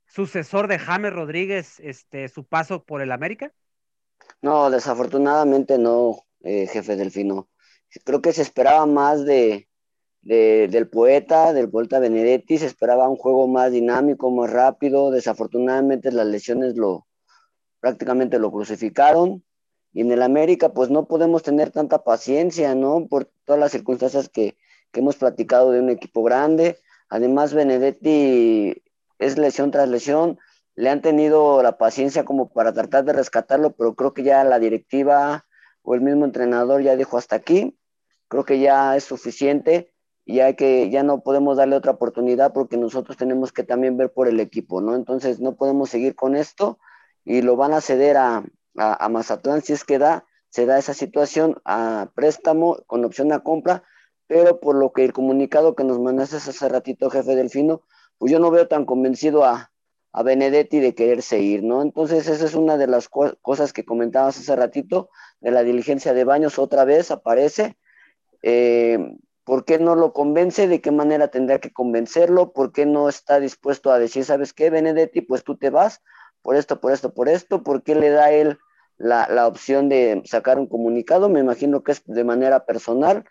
[0.07, 3.53] sucesor de James Rodríguez, este, su paso por el América?
[4.41, 7.49] No, desafortunadamente no, eh, jefe Delfino.
[8.05, 9.67] Creo que se esperaba más de,
[10.21, 15.11] de- del poeta, del poeta Benedetti, se esperaba un juego más dinámico, más rápido.
[15.11, 17.07] Desafortunadamente las lesiones lo
[17.81, 19.44] prácticamente lo crucificaron.
[19.95, 23.07] Y en el América, pues no podemos tener tanta paciencia, ¿no?
[23.07, 24.55] Por todas las circunstancias que,
[24.91, 26.77] que hemos platicado de un equipo grande.
[27.09, 28.83] Además, Benedetti
[29.17, 30.37] es lesión tras lesión
[30.75, 34.59] le han tenido la paciencia como para tratar de rescatarlo, pero creo que ya la
[34.59, 35.45] directiva
[35.81, 37.77] o el mismo entrenador ya dijo hasta aquí,
[38.27, 39.93] creo que ya es suficiente
[40.25, 44.11] y hay que, ya no podemos darle otra oportunidad porque nosotros tenemos que también ver
[44.11, 44.95] por el equipo, ¿no?
[44.95, 46.77] Entonces no podemos seguir con esto
[47.23, 48.43] y lo van a ceder a,
[48.77, 53.43] a, Mazatlán si es que da, se da esa situación a préstamo con opción a
[53.43, 53.83] compra,
[54.27, 57.83] pero por lo que el comunicado que nos mandaste hace ratito, jefe Delfino,
[58.17, 59.71] pues yo no veo tan convencido a,
[60.11, 61.81] a Benedetti de quererse ir, ¿no?
[61.81, 65.09] Entonces esa es una de las co cosas que comentabas hace ratito,
[65.41, 67.77] de la diligencia de Baños otra vez aparece.
[68.41, 70.67] Eh, ¿Por qué no lo convence?
[70.67, 72.51] ¿De qué manera tendría que convencerlo?
[72.53, 76.01] ¿Por qué no está dispuesto a decir, sabes qué, Benedetti, pues tú te vas
[76.41, 77.61] por esto, por esto, por esto?
[77.61, 78.57] ¿Por qué le da él
[78.97, 81.29] la, la opción de sacar un comunicado?
[81.29, 83.25] Me imagino que es de manera personal,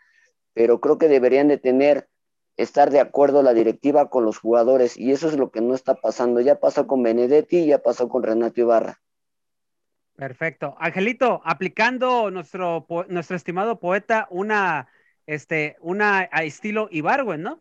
[0.53, 2.09] pero creo que deberían de tener
[2.57, 5.95] estar de acuerdo la directiva con los jugadores y eso es lo que no está
[5.95, 6.41] pasando.
[6.41, 9.01] Ya pasó con Benedetti, ya pasó con Renato Ibarra.
[10.17, 10.77] Perfecto.
[10.79, 14.89] Angelito, aplicando nuestro, nuestro estimado poeta una,
[15.27, 17.61] este, una a estilo Ibarwen, ¿no?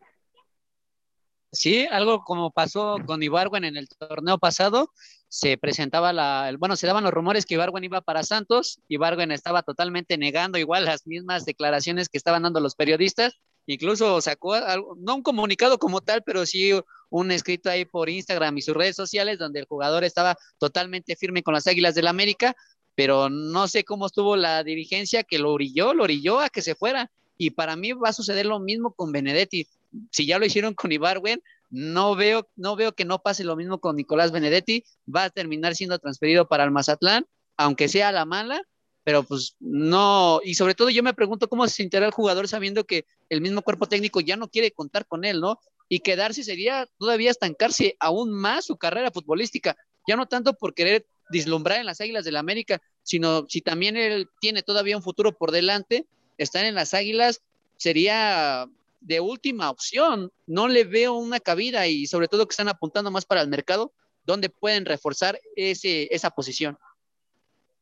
[1.51, 4.91] Sí, algo como pasó con Ibarwen en el torneo pasado,
[5.33, 9.63] se presentaba la, bueno, se daban los rumores que Ibarwen iba para Santos, Ibarwen estaba
[9.63, 13.33] totalmente negando igual las mismas declaraciones que estaban dando los periodistas,
[13.65, 16.69] incluso sacó algo, no un comunicado como tal, pero sí
[17.09, 21.41] un escrito ahí por Instagram y sus redes sociales donde el jugador estaba totalmente firme
[21.41, 22.55] con las Águilas del América,
[22.93, 26.75] pero no sé cómo estuvo la dirigencia que lo orilló, lo orilló a que se
[26.75, 27.09] fuera.
[27.39, 29.67] Y para mí va a suceder lo mismo con Benedetti.
[30.11, 31.41] Si ya lo hicieron con Ibarwen,
[31.73, 34.83] no veo, no veo que no pase lo mismo con Nicolás Benedetti.
[35.13, 37.25] Va a terminar siendo transferido para el Mazatlán,
[37.57, 38.61] aunque sea la mala,
[39.03, 42.83] pero pues no, y sobre todo yo me pregunto cómo se sentirá el jugador sabiendo
[42.83, 45.59] que el mismo cuerpo técnico ya no quiere contar con él, ¿no?
[45.89, 49.75] Y quedarse sería todavía estancarse aún más su carrera futbolística,
[50.07, 53.97] ya no tanto por querer dislumbrar en las Águilas del la América, sino si también
[53.97, 56.05] él tiene todavía un futuro por delante,
[56.37, 57.41] estar en las Águilas
[57.77, 58.69] sería
[59.03, 63.25] de última opción, no le veo una cabida y sobre todo que están apuntando más
[63.25, 63.93] para el mercado,
[64.25, 66.77] donde pueden reforzar ese, esa posición.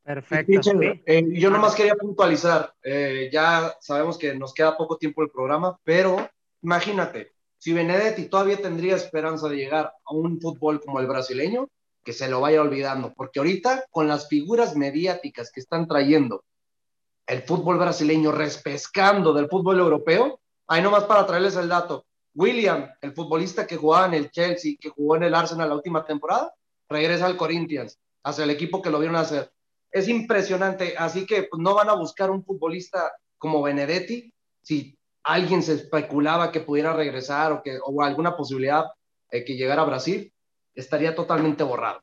[0.03, 0.63] Perfecto.
[0.63, 0.72] Sí,
[1.05, 5.80] eh, yo nomás quería puntualizar, eh, ya sabemos que nos queda poco tiempo el programa,
[5.84, 6.28] pero
[6.63, 11.69] imagínate, si Benedetti todavía tendría esperanza de llegar a un fútbol como el brasileño,
[12.03, 16.43] que se lo vaya olvidando, porque ahorita con las figuras mediáticas que están trayendo
[17.28, 20.41] el fútbol brasileño, respescando del fútbol europeo,
[20.72, 24.89] ahí nomás para traerles el dato, William, el futbolista que jugaba en el Chelsea, que
[24.89, 26.53] jugó en el Arsenal la última temporada,
[26.88, 29.51] regresa al Corinthians, hacia el equipo que lo vieron hacer
[29.91, 30.95] es impresionante.
[30.97, 34.34] Así que pues, no van a buscar un futbolista como Benedetti.
[34.61, 38.86] Si alguien se especulaba que pudiera regresar o, que, o alguna posibilidad
[39.32, 40.34] de que llegara a Brasil,
[40.74, 42.01] estaría totalmente borrado.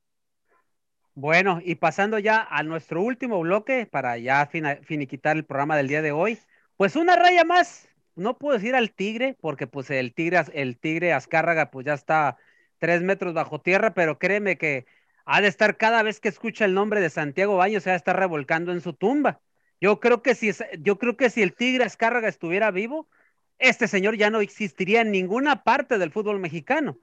[1.15, 6.01] Bueno, y pasando ya a nuestro último bloque para ya finiquitar el programa del día
[6.01, 6.39] de hoy,
[6.77, 7.88] pues una raya más.
[8.19, 12.37] No puedo decir al tigre, porque pues el tigre, el tigre Azcárraga pues ya está
[12.79, 14.87] tres metros bajo tierra, pero créeme que
[15.25, 17.97] ha de estar cada vez que escucha el nombre de Santiago Baños, se va a
[17.97, 19.41] estar revolcando en su tumba.
[19.81, 20.51] Yo creo que si,
[20.81, 23.09] yo creo que si el Tigre Azcárraga estuviera vivo,
[23.59, 26.99] este señor ya no existiría en ninguna parte del fútbol mexicano.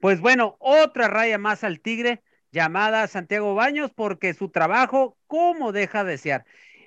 [0.00, 6.04] Pues bueno, otra raya más al Tigre llamada Santiago Baños porque su trabajo, ¿cómo deja
[6.04, 6.46] de desear?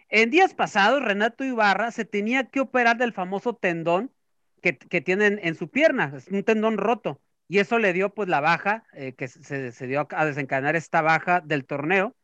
[0.10, 4.12] En días pasados, Renato Ibarra se tenía que operar del famoso tendón
[4.62, 8.30] que, que tienen en su pierna, es un tendón roto y eso le dio pues
[8.30, 12.16] la baja, eh, que se, dio a desencadenar esta baja del torneo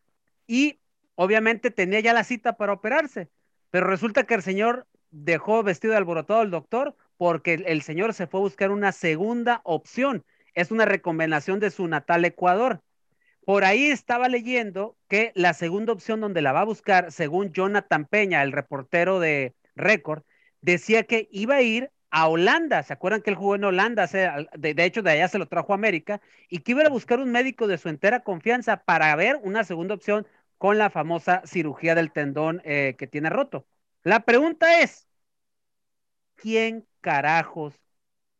[0.47, 0.79] y
[1.15, 3.29] obviamente tenía ya la cita para operarse,
[3.71, 8.27] pero resulta que el señor dejó vestido de alborotado al doctor porque el señor se
[8.27, 10.23] fue a buscar una segunda opción,
[10.53, 12.81] es una recomendación de su natal Ecuador.
[13.45, 18.05] Por ahí estaba leyendo que la segunda opción donde la va a buscar, según Jonathan
[18.05, 20.23] Peña, el reportero de Récord,
[20.61, 22.81] decía que iba a ir a Holanda.
[22.83, 24.07] ¿Se acuerdan que él jugó en Holanda?
[24.07, 27.31] De, hecho, de allá se lo trajo a América y que iba a buscar un
[27.31, 30.27] médico de su entera confianza para ver una segunda opción
[30.57, 33.67] con la famosa cirugía del tendón eh, que tiene roto.
[34.03, 35.07] La pregunta es,
[36.35, 37.79] ¿quién carajos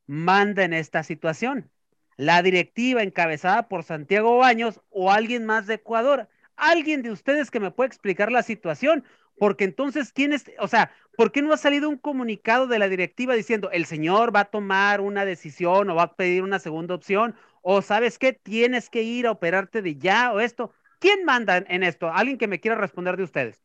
[0.08, 1.72] manda en esta situación?
[2.18, 6.30] ¿La directiva encabezada por Santiago Baños o alguien más de Ecuador?
[6.56, 9.04] ¿Alguien de ustedes que me puede explicar la situación?
[9.38, 10.46] Porque entonces, ¿quién es?
[10.60, 14.34] O sea, ¿por qué no ha salido un comunicado de la directiva diciendo el señor
[14.34, 17.36] va a tomar una decisión o va a pedir una segunda opción?
[17.62, 20.72] O sabes qué, tienes que ir a operarte de ya o esto.
[21.00, 22.10] ¿Quién manda en esto?
[22.10, 23.62] ¿Alguien que me quiera responder de ustedes?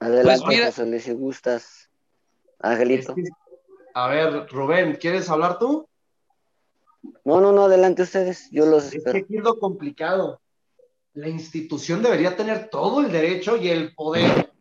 [0.00, 1.90] Adelante, pues José si gustas.
[2.60, 3.14] Angelito.
[3.94, 5.88] A ver, Rubén, ¿quieres hablar tú?
[7.24, 8.48] No, no, no, adelante ustedes.
[8.50, 10.40] Yo los es que es lo complicado
[11.18, 14.52] la institución debería tener todo el derecho y el poder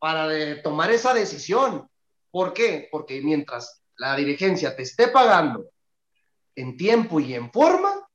[0.00, 0.28] para
[0.60, 1.88] tomar esa decisión.
[2.32, 2.88] ¿Por qué?
[2.90, 5.66] Porque mientras la dirigencia te esté pagando
[6.56, 8.08] en tiempo y en forma,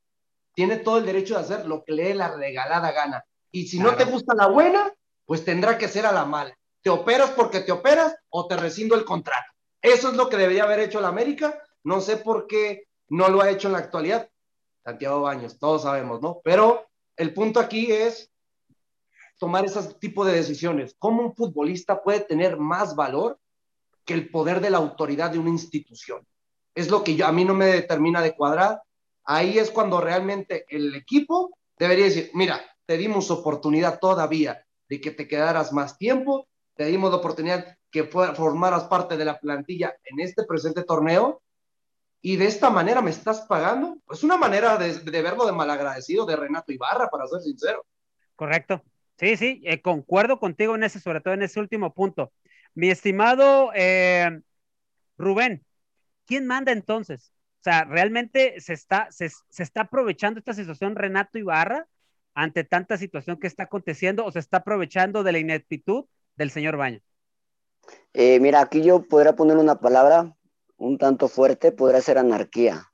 [0.54, 3.24] tiene todo el derecho de hacer lo que le dé la regalada gana.
[3.50, 4.92] Y si no te gusta la buena,
[5.26, 6.54] pues tendrá que ser a la mala.
[6.82, 9.54] Te operas porque te operas o te rescindo el contrato.
[9.82, 11.64] Eso es lo que debería haber hecho la América.
[11.86, 14.30] No sé por qué no lo ha hecho en la actualidad.
[14.84, 16.42] Santiago Baños, todos sabemos, ¿no?
[16.44, 18.32] Pero el punto aquí es
[19.38, 20.96] tomar ese tipo de decisiones.
[20.98, 23.40] ¿Cómo un futbolista puede tener más valor
[24.06, 26.26] que el poder de la autoridad de una institución?
[26.76, 28.82] Es lo que yo, a mí no me determina de cuadrar.
[29.26, 35.12] Ahí es cuando realmente el equipo debería decir, mira, te dimos oportunidad todavía de que
[35.12, 40.44] te quedaras más tiempo, te dimos oportunidad que formaras parte de la plantilla en este
[40.44, 41.42] presente torneo
[42.22, 43.98] y de esta manera me estás pagando.
[44.12, 47.86] Es una manera de, verlo de malagradecido de Renato Ibarra, para ser sincero.
[48.36, 48.84] Correcto.
[49.18, 52.32] Sí, sí, eh, concuerdo contigo en ese, sobre todo en ese último punto.
[52.74, 54.42] Mi estimado eh,
[55.18, 55.66] Rubén,
[56.26, 57.34] ¿quién manda entonces?
[57.60, 61.88] O sea, ¿realmente se está, se, está aprovechando esta situación Renato Ibarra
[62.34, 66.06] ante tanta situación que está aconteciendo o se está aprovechando de la ineptitud
[66.38, 67.02] del señor Baño?
[68.14, 70.34] Eh, mira, aquí yo podría poner una palabra
[70.80, 72.92] un tanto fuerte podría ser anarquía.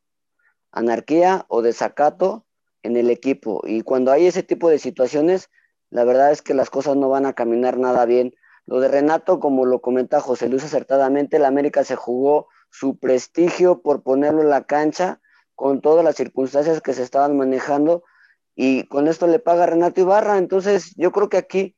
[0.71, 2.45] Anarquía o desacato
[2.83, 3.61] en el equipo.
[3.65, 5.49] Y cuando hay ese tipo de situaciones,
[5.89, 8.35] la verdad es que las cosas no van a caminar nada bien.
[8.65, 13.81] Lo de Renato, como lo comenta José Luis acertadamente, la América se jugó su prestigio
[13.81, 15.21] por ponerlo en la cancha
[15.53, 18.03] con todas las circunstancias que se estaban manejando
[18.55, 20.37] y con esto le paga Renato Ibarra.
[20.37, 21.75] Entonces, yo creo que aquí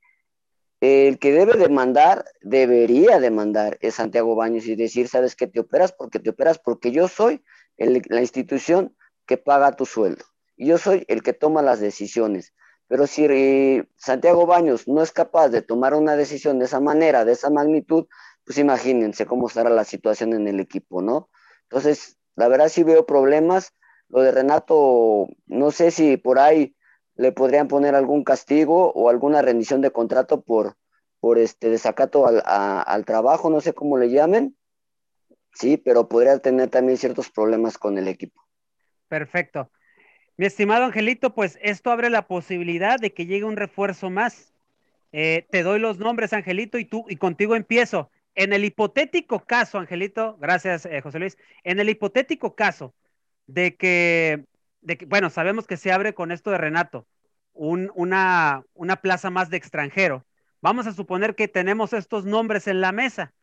[0.82, 5.92] el que debe demandar, debería demandar es Santiago Baños y decir, sabes que te operas
[5.92, 7.44] porque te operas porque yo soy
[7.78, 10.24] la institución que paga tu sueldo
[10.58, 12.54] yo soy el que toma las decisiones.
[12.88, 17.26] Pero si eh, Santiago Baños no es capaz de tomar una decisión de esa manera,
[17.26, 18.08] de esa magnitud,
[18.46, 21.30] pues imagínense cómo estará la situación en el equipo, ¿no?
[21.64, 23.74] Entonces, la verdad sí veo problemas.
[24.10, 26.77] Lo de Renato, no sé si por ahí
[27.18, 30.76] le podrían poner algún castigo o alguna rendición de contrato por,
[31.20, 34.56] por este desacato al, al trabajo, no sé cómo le llamen,
[35.54, 38.42] sí, pero podría tener también ciertos problemas con el equipo.
[39.08, 39.72] Perfecto.
[40.38, 44.54] Mi estimado Angelito, pues esto abre la posibilidad de que llegue un refuerzo más.
[45.12, 48.12] Eh, te doy los nombres, Angelito, y tú y contigo empiezo.
[48.36, 52.94] En el hipotético caso, Angelito, gracias, eh, José Luis, en el hipotético caso
[53.48, 54.46] de que
[55.08, 57.08] bueno, sabemos que se abre con esto de Renato.
[57.54, 60.26] una, una plaza más de extranjero.
[60.62, 63.34] Vamos a suponer que tenemos estos nombres en la mesa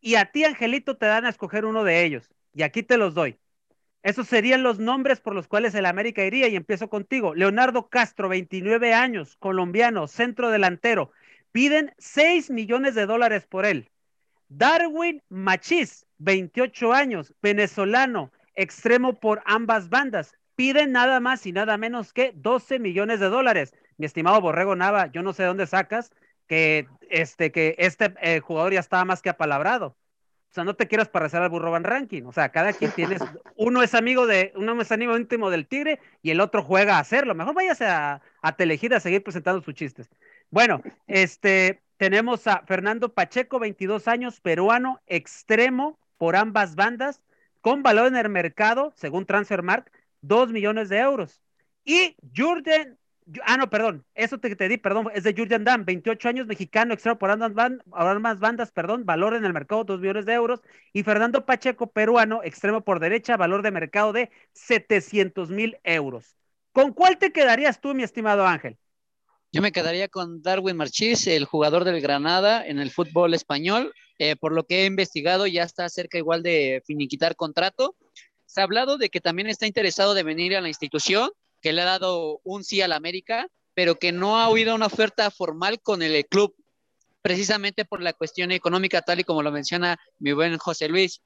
[0.00, 2.30] y a ti, Angelito, te dan a escoger uno de ellos.
[2.54, 3.38] Y aquí te los doy.
[4.02, 7.34] Esos serían los nombres por los cuales el América iría y empiezo contigo.
[7.34, 11.10] Leonardo Castro, 29 años, colombiano, centro delantero.
[11.52, 13.90] Piden 6 millones de dólares por él.
[14.48, 20.37] Darwin Machis, 28 años, venezolano, extremo por ambas bandas.
[20.58, 23.72] Piden nada más y nada menos que 12 millones de dólares.
[23.96, 26.10] Mi estimado Borrego Nava, yo no sé dónde sacas
[26.48, 29.96] que este, que este eh, jugador ya estaba más que apalabrado.
[30.50, 32.24] O sea, no te quieras parecer al burro van ranking.
[32.24, 33.18] O sea, cada quien tiene,
[33.54, 37.00] uno es amigo de, uno es amigo íntimo del Tigre y el otro juega a
[37.02, 37.36] hacerlo.
[37.36, 40.10] Mejor váyase a, a Telehit a seguir presentando sus chistes.
[40.50, 47.22] Bueno, este, tenemos a Fernando Pacheco, 22 años, peruano, extremo por ambas bandas,
[47.60, 51.40] con valor en el mercado, según Transfermark, 2 millones de euros.
[51.84, 52.98] Y Jordan
[53.44, 56.94] ah, no, perdón, eso te, te di, perdón, es de Jurgen Damm, 28 años, mexicano,
[56.94, 60.60] extra por ambas bandas, perdón, valor en el mercado 2 millones de euros.
[60.92, 66.36] Y Fernando Pacheco, peruano, extremo por derecha, valor de mercado de 700 mil euros.
[66.72, 68.78] ¿Con cuál te quedarías tú, mi estimado Ángel?
[69.50, 73.92] Yo me quedaría con Darwin Marchís, el jugador del Granada en el fútbol español.
[74.18, 77.94] Eh, por lo que he investigado, ya está cerca igual de finiquitar contrato.
[78.48, 81.30] Se ha hablado de que también está interesado de venir a la institución
[81.60, 85.30] que le ha dado un sí al América, pero que no ha oído una oferta
[85.30, 86.56] formal con el club,
[87.20, 91.20] precisamente por la cuestión económica, tal y como lo menciona mi buen José Luis,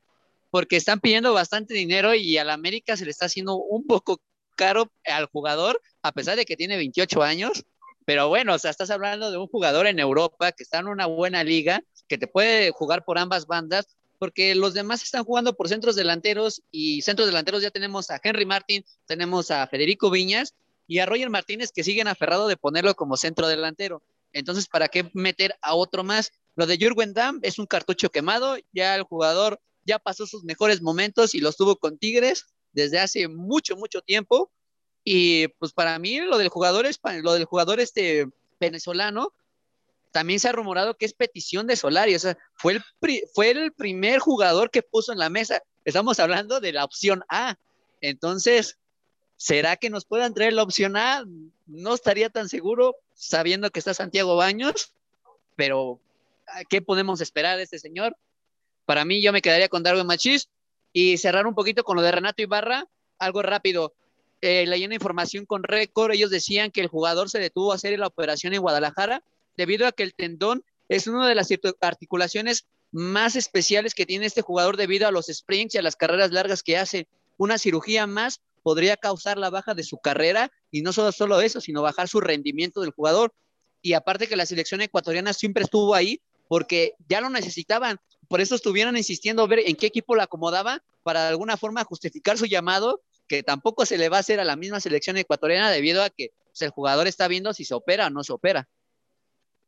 [0.51, 4.21] porque están pidiendo bastante dinero y al América se le está haciendo un poco
[4.57, 7.65] caro al jugador, a pesar de que tiene 28 años.
[8.05, 11.07] Pero bueno, o sea, estás hablando de un jugador en Europa que está en una
[11.07, 13.87] buena liga, que te puede jugar por ambas bandas,
[14.23, 18.47] porque los demás están jugando por centros delanteros y centros delanteros ya tenemos a Henry
[18.47, 20.55] Martin, tenemos a Federico Viñas
[20.87, 24.01] y a Roger Martínez que siguen aferrado de ponerlo como centro delantero.
[24.33, 26.31] Entonces, ¿para qué meter a otro más?
[26.55, 30.83] Lo de Jürgen Damm es un cartucho quemado, ya el jugador ya pasó sus mejores
[30.83, 34.53] momentos y los tuvo con Tigres desde hace mucho, mucho tiempo.
[35.03, 36.87] Y pues para mí lo del jugador,
[37.25, 38.29] lo del jugador este
[38.61, 39.35] venezolano
[40.13, 42.83] también se ha rumorado que es petición de Solari, o sea, fue el,
[43.35, 45.63] fue el primer jugador que puso en la mesa.
[45.85, 47.57] Estamos hablando de la opción A.
[48.01, 48.79] Entonces,
[49.37, 51.25] ¿será que nos puedan traer la opción A?
[51.67, 54.93] No estaría tan seguro sabiendo que está Santiago Baños,
[55.57, 55.99] pero
[56.69, 58.17] ¿qué podemos esperar de este señor?
[58.85, 60.51] Para mí, yo me quedaría con Darwin Machis
[60.93, 62.87] y cerrar un poquito con lo de Renato Ibarra,
[63.19, 63.95] algo rápido.
[64.43, 68.09] Eh, leyendo información con récord, ellos decían que el jugador se detuvo a hacer la
[68.09, 69.23] operación en Guadalajara
[69.57, 71.49] debido a que el tendón es una de las
[71.81, 76.31] articulaciones más especiales que tiene este jugador debido a los sprints y a las carreras
[76.31, 77.09] largas que hace.
[77.39, 81.83] Una cirugía más podría causar la baja de su carrera y no solo, eso, sino
[81.83, 83.33] bajar su rendimiento del jugador.
[83.81, 87.99] Y aparte que la selección ecuatoriana siempre estuvo ahí porque ya lo necesitaban.
[88.29, 91.85] Por eso estuvieron insistiendo a ver en qué equipo la acomodaba para de alguna forma
[91.85, 95.71] justificar su llamado, que tampoco se le va a hacer a la misma selección ecuatoriana
[95.71, 98.69] debido a que pues, el jugador está viendo si se opera o no se opera.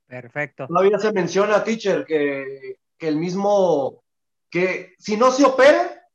[0.07, 0.67] Perfecto.
[0.67, 4.03] Todavía se menciona, teacher, que, el mismo,
[4.51, 6.09] que si no se opera,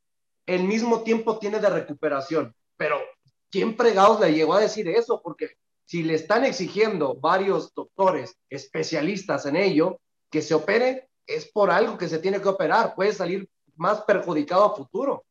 [0.45, 2.55] el mismo tiempo tiene de recuperación.
[2.77, 2.97] Pero,
[3.51, 5.21] ¿quién fregados le llegó a decir eso?
[5.21, 5.51] Porque
[5.85, 9.99] si le están exigiendo varios doctores especialistas en ello,
[10.31, 12.95] que se opere, es por algo que se tiene que operar.
[12.95, 15.25] Puede salir más perjudicado a futuro.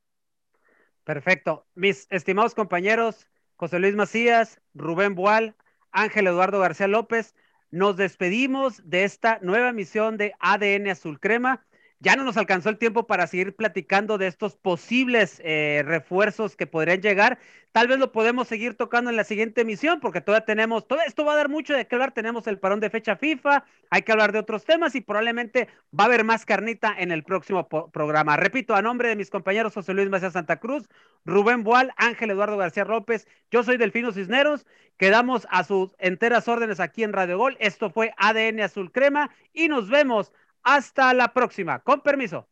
[1.05, 1.67] Perfecto.
[1.75, 5.57] Mis estimados compañeros, José Luis Macías, Rubén Boal,
[5.91, 7.35] Ángel Eduardo García López,
[7.71, 11.65] nos despedimos de esta nueva emisión de ADN Azul Crema.
[12.01, 16.69] Ya no nos alcanzó el tiempo para seguir platicando de estos posibles eh, refuerzos que
[16.69, 17.41] podrían llegar.
[17.73, 21.25] Tal vez lo podemos seguir tocando en la siguiente emisión, porque todavía tenemos, todo esto
[21.25, 22.13] va a dar mucho de qué hablar.
[22.13, 25.69] Tenemos el parón de fecha FIFA, hay que hablar de otros temas y probablemente
[25.99, 28.37] va a haber más carnita en el próximo programa.
[28.37, 30.89] Repito, a nombre de mis compañeros José Luis Macías Santa Cruz,
[31.25, 34.67] Rubén Boal, Ángel Eduardo García López, yo soy Delfino Cisneros.
[34.99, 37.57] Quedamos a sus enteras órdenes aquí en Radio Gol.
[37.61, 40.33] Esto fue ADN Azul Crema y nos vemos
[40.77, 41.81] hasta la próxima.
[41.81, 42.49] Con permiso.